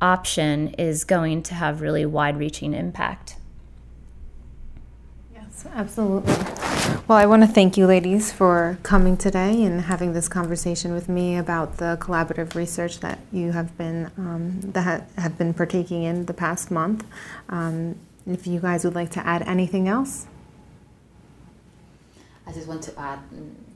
option 0.00 0.68
is 0.74 1.04
going 1.04 1.42
to 1.44 1.54
have 1.54 1.80
really 1.80 2.06
wide 2.06 2.38
reaching 2.38 2.74
impact. 2.74 3.36
Yes, 5.34 5.66
absolutely. 5.74 6.34
Well, 7.08 7.18
I 7.18 7.26
want 7.26 7.42
to 7.42 7.48
thank 7.48 7.76
you, 7.76 7.86
ladies, 7.86 8.32
for 8.32 8.78
coming 8.82 9.16
today 9.16 9.62
and 9.62 9.82
having 9.82 10.12
this 10.12 10.28
conversation 10.28 10.92
with 10.92 11.08
me 11.08 11.36
about 11.36 11.78
the 11.78 11.96
collaborative 12.00 12.54
research 12.54 13.00
that 13.00 13.18
you 13.32 13.52
have 13.52 13.76
been 13.78 14.10
um, 14.16 14.60
that 14.60 15.08
have 15.16 15.38
been 15.38 15.54
partaking 15.54 16.02
in 16.02 16.26
the 16.26 16.34
past 16.34 16.70
month. 16.70 17.04
Um, 17.48 17.96
if 18.26 18.46
you 18.46 18.60
guys 18.60 18.84
would 18.84 18.94
like 18.94 19.10
to 19.12 19.26
add 19.26 19.42
anything 19.42 19.88
else. 19.88 20.26
I 22.46 22.52
just 22.52 22.68
want 22.68 22.82
to 22.82 22.98
add 22.98 23.20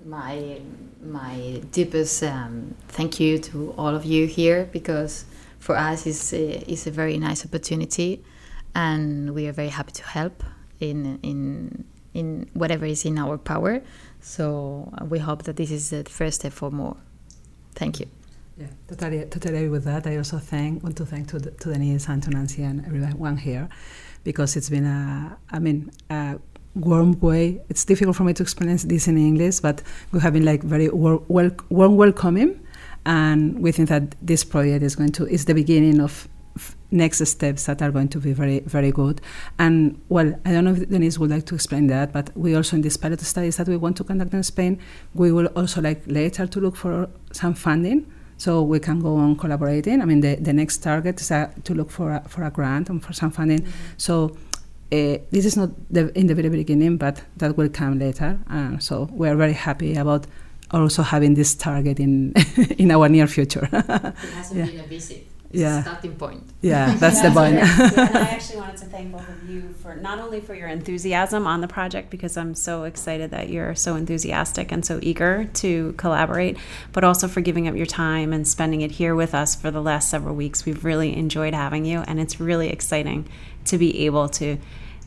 my 0.05 0.61
my 1.03 1.63
deepest 1.73 2.23
um, 2.23 2.75
thank 2.89 3.19
you 3.21 3.39
to 3.39 3.75
all 3.77 3.95
of 3.95 4.05
you 4.05 4.27
here 4.27 4.69
because 4.73 5.25
for 5.61 5.77
us 5.77 6.07
is 6.07 6.33
a, 6.33 6.71
it's 6.71 6.87
a 6.87 6.91
very 6.91 7.19
nice 7.19 7.45
opportunity 7.45 8.25
and 8.75 9.35
we 9.35 9.47
are 9.47 9.53
very 9.53 9.69
happy 9.69 9.93
to 9.93 10.03
help 10.03 10.43
in 10.81 11.19
in 11.23 11.85
in 12.15 12.51
whatever 12.55 12.87
is 12.87 13.05
in 13.05 13.19
our 13.19 13.39
power. 13.39 13.83
So 14.21 14.93
uh, 15.01 15.05
we 15.05 15.19
hope 15.19 15.45
that 15.45 15.57
this 15.57 15.71
is 15.71 15.91
the 15.91 16.05
first 16.05 16.41
step 16.41 16.53
for 16.53 16.71
more. 16.71 16.97
Thank 17.75 18.01
you. 18.01 18.07
Yeah, 18.59 18.67
totally, 18.89 19.25
totally 19.27 19.69
with 19.69 19.85
that. 19.85 20.07
I 20.07 20.17
also 20.17 20.39
thank 20.39 20.83
want 20.83 20.97
to 20.97 21.07
thank 21.07 21.29
to, 21.29 21.39
to 21.39 21.73
Denise 21.73 22.09
and 22.09 22.23
to 22.25 22.31
Nancy 22.31 22.63
and 22.63 22.85
everyone 22.85 23.37
here 23.37 23.69
because 24.25 24.57
it's 24.57 24.69
been 24.69 24.87
a, 24.87 25.39
I 25.51 25.59
mean, 25.61 25.91
a 26.11 26.39
warm 26.75 27.19
way. 27.21 27.61
It's 27.71 27.85
difficult 27.85 28.17
for 28.17 28.25
me 28.25 28.35
to 28.35 28.43
explain 28.43 28.77
this 28.77 29.09
in 29.09 29.17
English, 29.17 29.61
but 29.61 29.83
we 30.13 30.21
have 30.21 30.35
been 30.35 30.45
like 30.45 30.63
very 30.63 30.89
warm, 30.91 31.25
warm 31.71 31.97
welcoming, 31.97 32.61
and 33.07 33.61
we 33.61 33.73
think 33.73 33.89
that 33.89 34.15
this 34.23 34.45
project 34.45 34.83
is 34.83 34.97
going 34.97 35.13
to 35.13 35.27
is 35.27 35.45
the 35.45 35.55
beginning 35.55 36.01
of 36.01 36.29
next 36.91 37.25
steps 37.25 37.67
that 37.67 37.81
are 37.81 37.91
going 37.91 38.09
to 38.09 38.19
be 38.19 38.33
very 38.33 38.61
very 38.61 38.91
good. 38.91 39.21
And 39.59 40.01
well 40.09 40.35
i 40.45 40.53
don't 40.53 40.65
know 40.65 40.73
if 40.73 40.89
denise 40.89 41.19
would 41.19 41.31
like 41.31 41.47
to 41.47 41.55
explain 41.55 41.87
that 41.89 42.13
but 42.13 42.37
we 42.37 42.55
also 42.55 42.77
in 42.77 42.83
this 42.83 42.97
pilot 42.97 43.21
studies 43.21 43.57
that 43.57 43.69
we 43.69 43.77
want 43.77 43.97
to 43.99 44.05
conduct 44.05 44.35
in 44.35 44.43
spain 44.43 44.79
we 45.15 45.33
will 45.33 45.47
also 45.49 45.81
like 45.81 46.03
later 46.07 46.47
to 46.47 46.61
look 46.61 46.77
for 46.77 47.09
some 47.33 47.55
funding 47.55 48.07
so 48.41 48.63
we 48.63 48.81
can 48.81 49.01
go 49.01 49.17
on 49.17 49.37
collaborating. 49.37 50.01
I 50.01 50.07
mean 50.07 50.21
the, 50.23 50.35
the 50.37 50.55
next 50.55 50.79
target 50.79 51.21
is 51.21 51.31
uh, 51.31 51.51
to 51.65 51.75
look 51.75 51.91
for 51.91 52.13
a, 52.13 52.21
for 52.27 52.43
a 52.43 52.51
grant 52.51 52.89
and 52.89 53.05
for 53.05 53.13
some 53.13 53.31
funding. 53.31 53.61
Mm-hmm. 53.61 53.99
so 53.99 54.37
uh, 54.93 55.19
this 55.31 55.45
is 55.45 55.57
not 55.59 55.71
the, 55.91 56.11
in 56.19 56.27
the 56.27 56.35
very 56.35 56.49
beginning 56.49 56.97
but 56.97 57.23
that 57.37 57.57
will 57.57 57.69
come 57.69 57.99
later. 57.99 58.39
Uh, 58.49 58.79
so 58.79 59.11
we 59.13 59.29
are 59.29 59.37
very 59.37 59.53
happy 59.53 59.95
about 59.95 60.27
also 60.73 61.03
having 61.03 61.35
this 61.35 61.55
target 61.55 61.99
in 62.01 62.33
in 62.79 62.91
our 62.91 63.09
near 63.09 63.27
future 63.27 63.69
it 63.73 64.15
hasn't 64.35 64.59
yeah. 64.59 64.67
been 64.71 64.81
a 64.81 64.87
visit 64.87 65.27
yeah. 65.53 65.83
starting 65.83 66.15
point. 66.17 66.45
Yeah, 66.61 66.95
that's 66.99 67.21
the 67.21 67.31
point. 67.31 67.57
and 67.57 68.17
I 68.17 68.31
actually 68.31 68.61
wanted 68.61 68.77
to 68.79 68.87
thank 68.87 69.13
both 69.13 69.29
of 69.29 69.49
you 69.49 69.75
for 69.83 69.97
not 69.97 70.19
only 70.19 70.41
for 70.41 70.55
your 70.55 70.69
enthusiasm 70.69 71.47
on 71.47 71.61
the 71.61 71.69
project 71.69 72.11
because 72.11 72.37
I'm 72.37 72.55
so 72.55 72.85
excited 72.85 73.31
that 73.33 73.49
you're 73.49 73.75
so 73.75 73.97
enthusiastic 73.97 74.71
and 74.71 74.85
so 74.85 75.01
eager 75.03 75.49
to 75.55 75.93
collaborate, 75.97 76.57
but 76.93 77.05
also 77.05 77.27
for 77.29 77.41
giving 77.41 77.67
up 77.67 77.75
your 77.75 77.87
time 77.87 78.33
and 78.33 78.47
spending 78.47 78.81
it 78.83 78.93
here 78.93 79.15
with 79.15 79.35
us 79.35 79.57
for 79.57 79.71
the 79.71 79.83
last 79.83 80.11
several 80.11 80.35
weeks. 80.35 80.65
We've 80.65 80.85
really 80.85 81.17
enjoyed 81.17 81.55
having 81.55 81.85
you 81.85 82.01
and 82.01 82.21
it's 82.21 82.41
really 82.41 82.69
exciting 82.69 83.29
to 83.67 83.79
be 83.79 84.07
able 84.07 84.29
to 84.29 84.59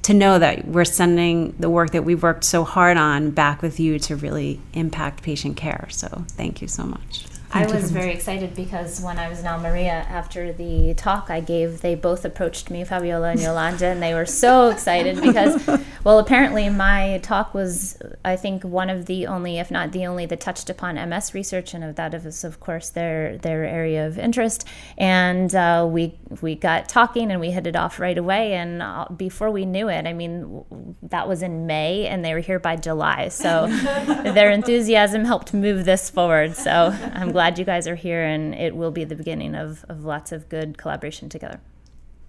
to 0.04 0.14
know 0.14 0.38
that 0.38 0.68
we're 0.68 0.86
sending 0.86 1.56
the 1.60 1.70
work 1.70 1.92
that 1.92 2.04
we've 2.04 2.22
worked 2.22 2.44
so 2.44 2.64
hard 2.64 2.98
on 2.98 3.32
back 3.32 3.62
with 3.62 3.80
you 3.80 4.00
to 4.00 4.16
really 4.16 4.60
impact 4.74 5.24
patient 5.24 5.58
care. 5.58 5.88
So, 5.90 6.26
thank 6.30 6.62
you 6.62 6.68
so 6.68 6.84
much. 6.84 7.26
I 7.54 7.68
was 7.68 7.92
very 7.92 8.12
excited 8.12 8.56
because 8.56 9.00
when 9.00 9.20
I 9.20 9.30
was 9.30 9.40
in 9.40 9.46
Almeria 9.46 10.08
after 10.10 10.52
the 10.52 10.96
talk 10.96 11.30
I 11.30 11.40
gave, 11.40 11.82
they 11.82 11.94
both 11.94 12.26
approached 12.26 12.72
me, 12.72 12.84
Fabiola 12.84 13.30
and 13.30 13.40
Yolanda, 13.40 13.86
and 13.86 14.02
they 14.02 14.16
were 14.16 14.26
so 14.26 14.70
excited 14.72 15.22
because, 15.22 15.68
well, 16.04 16.18
apparently 16.18 16.70
my 16.70 17.20
talk 17.22 17.54
was, 17.54 18.02
I 18.26 18.38
think, 18.38 18.64
one 18.64 18.90
of 18.90 19.06
the 19.06 19.28
only, 19.28 19.60
if 19.60 19.70
not 19.70 19.92
the 19.92 20.08
only, 20.08 20.26
that 20.26 20.40
touched 20.40 20.72
upon 20.72 20.96
MS 20.96 21.36
research, 21.36 21.76
and 21.76 21.84
of 21.84 21.96
that 21.96 22.16
is, 22.16 22.44
of 22.44 22.60
course, 22.60 22.90
their 22.90 23.38
their 23.38 23.64
area 23.66 24.08
of 24.08 24.18
interest. 24.18 24.68
And 24.98 25.54
uh, 25.54 25.88
we 25.88 26.16
we 26.42 26.56
got 26.56 26.90
talking, 26.90 27.30
and 27.30 27.40
we 27.40 27.52
hit 27.52 27.68
it 27.68 27.76
off 27.76 28.00
right 28.00 28.18
away. 28.18 28.54
And 28.54 28.82
uh, 28.82 29.06
before 29.16 29.52
we 29.52 29.66
knew 29.66 29.90
it, 29.90 30.08
I 30.08 30.14
mean, 30.14 30.66
that 31.04 31.28
was 31.28 31.44
in 31.44 31.68
May, 31.68 32.08
and 32.08 32.26
they 32.26 32.34
were 32.34 32.40
here 32.40 32.60
by 32.60 32.78
July. 32.78 33.28
So 33.28 33.68
their 34.24 34.50
enthusiasm 34.50 35.24
helped 35.24 35.54
move 35.54 35.86
this 35.86 36.10
forward. 36.10 36.56
So 36.56 36.98
I'm 37.14 37.32
glad 37.32 37.43
glad 37.44 37.60
you 37.60 37.66
guys 37.66 37.90
are 37.90 37.96
here, 37.96 38.24
and 38.24 38.56
it 38.56 38.74
will 38.74 38.90
be 38.90 39.04
the 39.04 39.18
beginning 39.18 39.54
of, 39.54 39.84
of 39.90 40.06
lots 40.06 40.32
of 40.32 40.48
good 40.48 40.78
collaboration 40.78 41.28
together. 41.28 41.60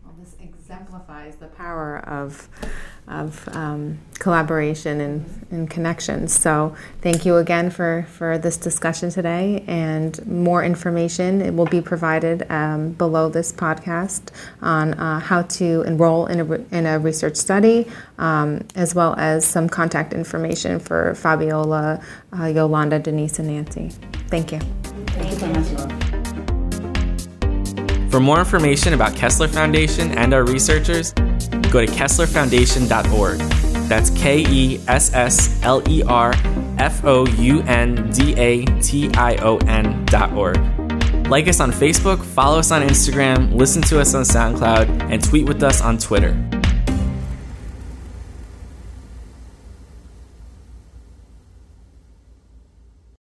Well, 0.05 0.13
this 0.19 0.35
exemplifies 0.43 1.37
the 1.37 1.47
power 1.47 1.99
of 2.01 2.49
of 3.07 3.47
um, 3.49 3.99
collaboration 4.19 4.99
and, 5.01 5.47
and 5.51 5.69
connections. 5.69 6.33
So 6.33 6.75
thank 7.03 7.27
you 7.27 7.37
again 7.37 7.69
for, 7.69 8.07
for 8.09 8.39
this 8.39 8.57
discussion 8.57 9.11
today. 9.11 9.63
And 9.67 10.27
more 10.27 10.65
information 10.65 11.43
it 11.43 11.55
will 11.55 11.67
be 11.67 11.83
provided 11.83 12.51
um, 12.51 12.93
below 12.93 13.29
this 13.29 13.53
podcast 13.53 14.31
on 14.63 14.95
uh, 14.95 15.21
how 15.21 15.43
to 15.43 15.83
enroll 15.83 16.29
in 16.29 16.41
a, 16.41 16.55
in 16.75 16.87
a 16.87 16.99
research 16.99 17.37
study, 17.37 17.87
um, 18.17 18.67
as 18.75 18.95
well 18.95 19.15
as 19.19 19.45
some 19.45 19.69
contact 19.69 20.15
information 20.15 20.81
for 20.81 21.15
Fabiola, 21.15 22.03
uh, 22.39 22.47
Yolanda, 22.47 22.99
Denise, 22.99 23.39
and 23.39 23.49
Nancy. 23.49 23.91
Thank 24.29 24.51
you. 24.51 24.61
For 28.11 28.21
more 28.21 28.39
information 28.39 28.95
about 28.95 29.17
Kessler 29.17 29.49
Foundation 29.49 30.13
and 30.13 30.33
our 30.33 30.45
researchers, 30.45 31.13
go 31.13 31.85
to 31.85 31.87
KesslerFoundation.org. 31.87 33.39
That's 33.89 34.11
K 34.11 34.45
E 34.49 34.81
S 34.87 35.13
S 35.13 35.61
L 35.63 35.83
E 35.89 36.03
R 36.05 36.33
F 36.79 37.05
O 37.05 37.27
U 37.27 37.61
N 37.63 38.11
D 38.13 38.35
A 38.37 38.65
T 38.81 39.11
I 39.15 39.37
O 39.37 39.57
N.org. 39.59 40.57
Like 41.29 41.49
us 41.49 41.61
on 41.61 41.73
Facebook, 41.73 42.23
follow 42.23 42.59
us 42.59 42.71
on 42.71 42.83
Instagram, 42.83 43.55
listen 43.55 43.83
to 43.83 44.01
us 44.01 44.15
on 44.15 44.23
SoundCloud, 44.23 45.11
and 45.11 45.23
tweet 45.25 45.47
with 45.47 45.63
us 45.63 45.81
on 45.81 45.99
Twitter. 45.99 46.33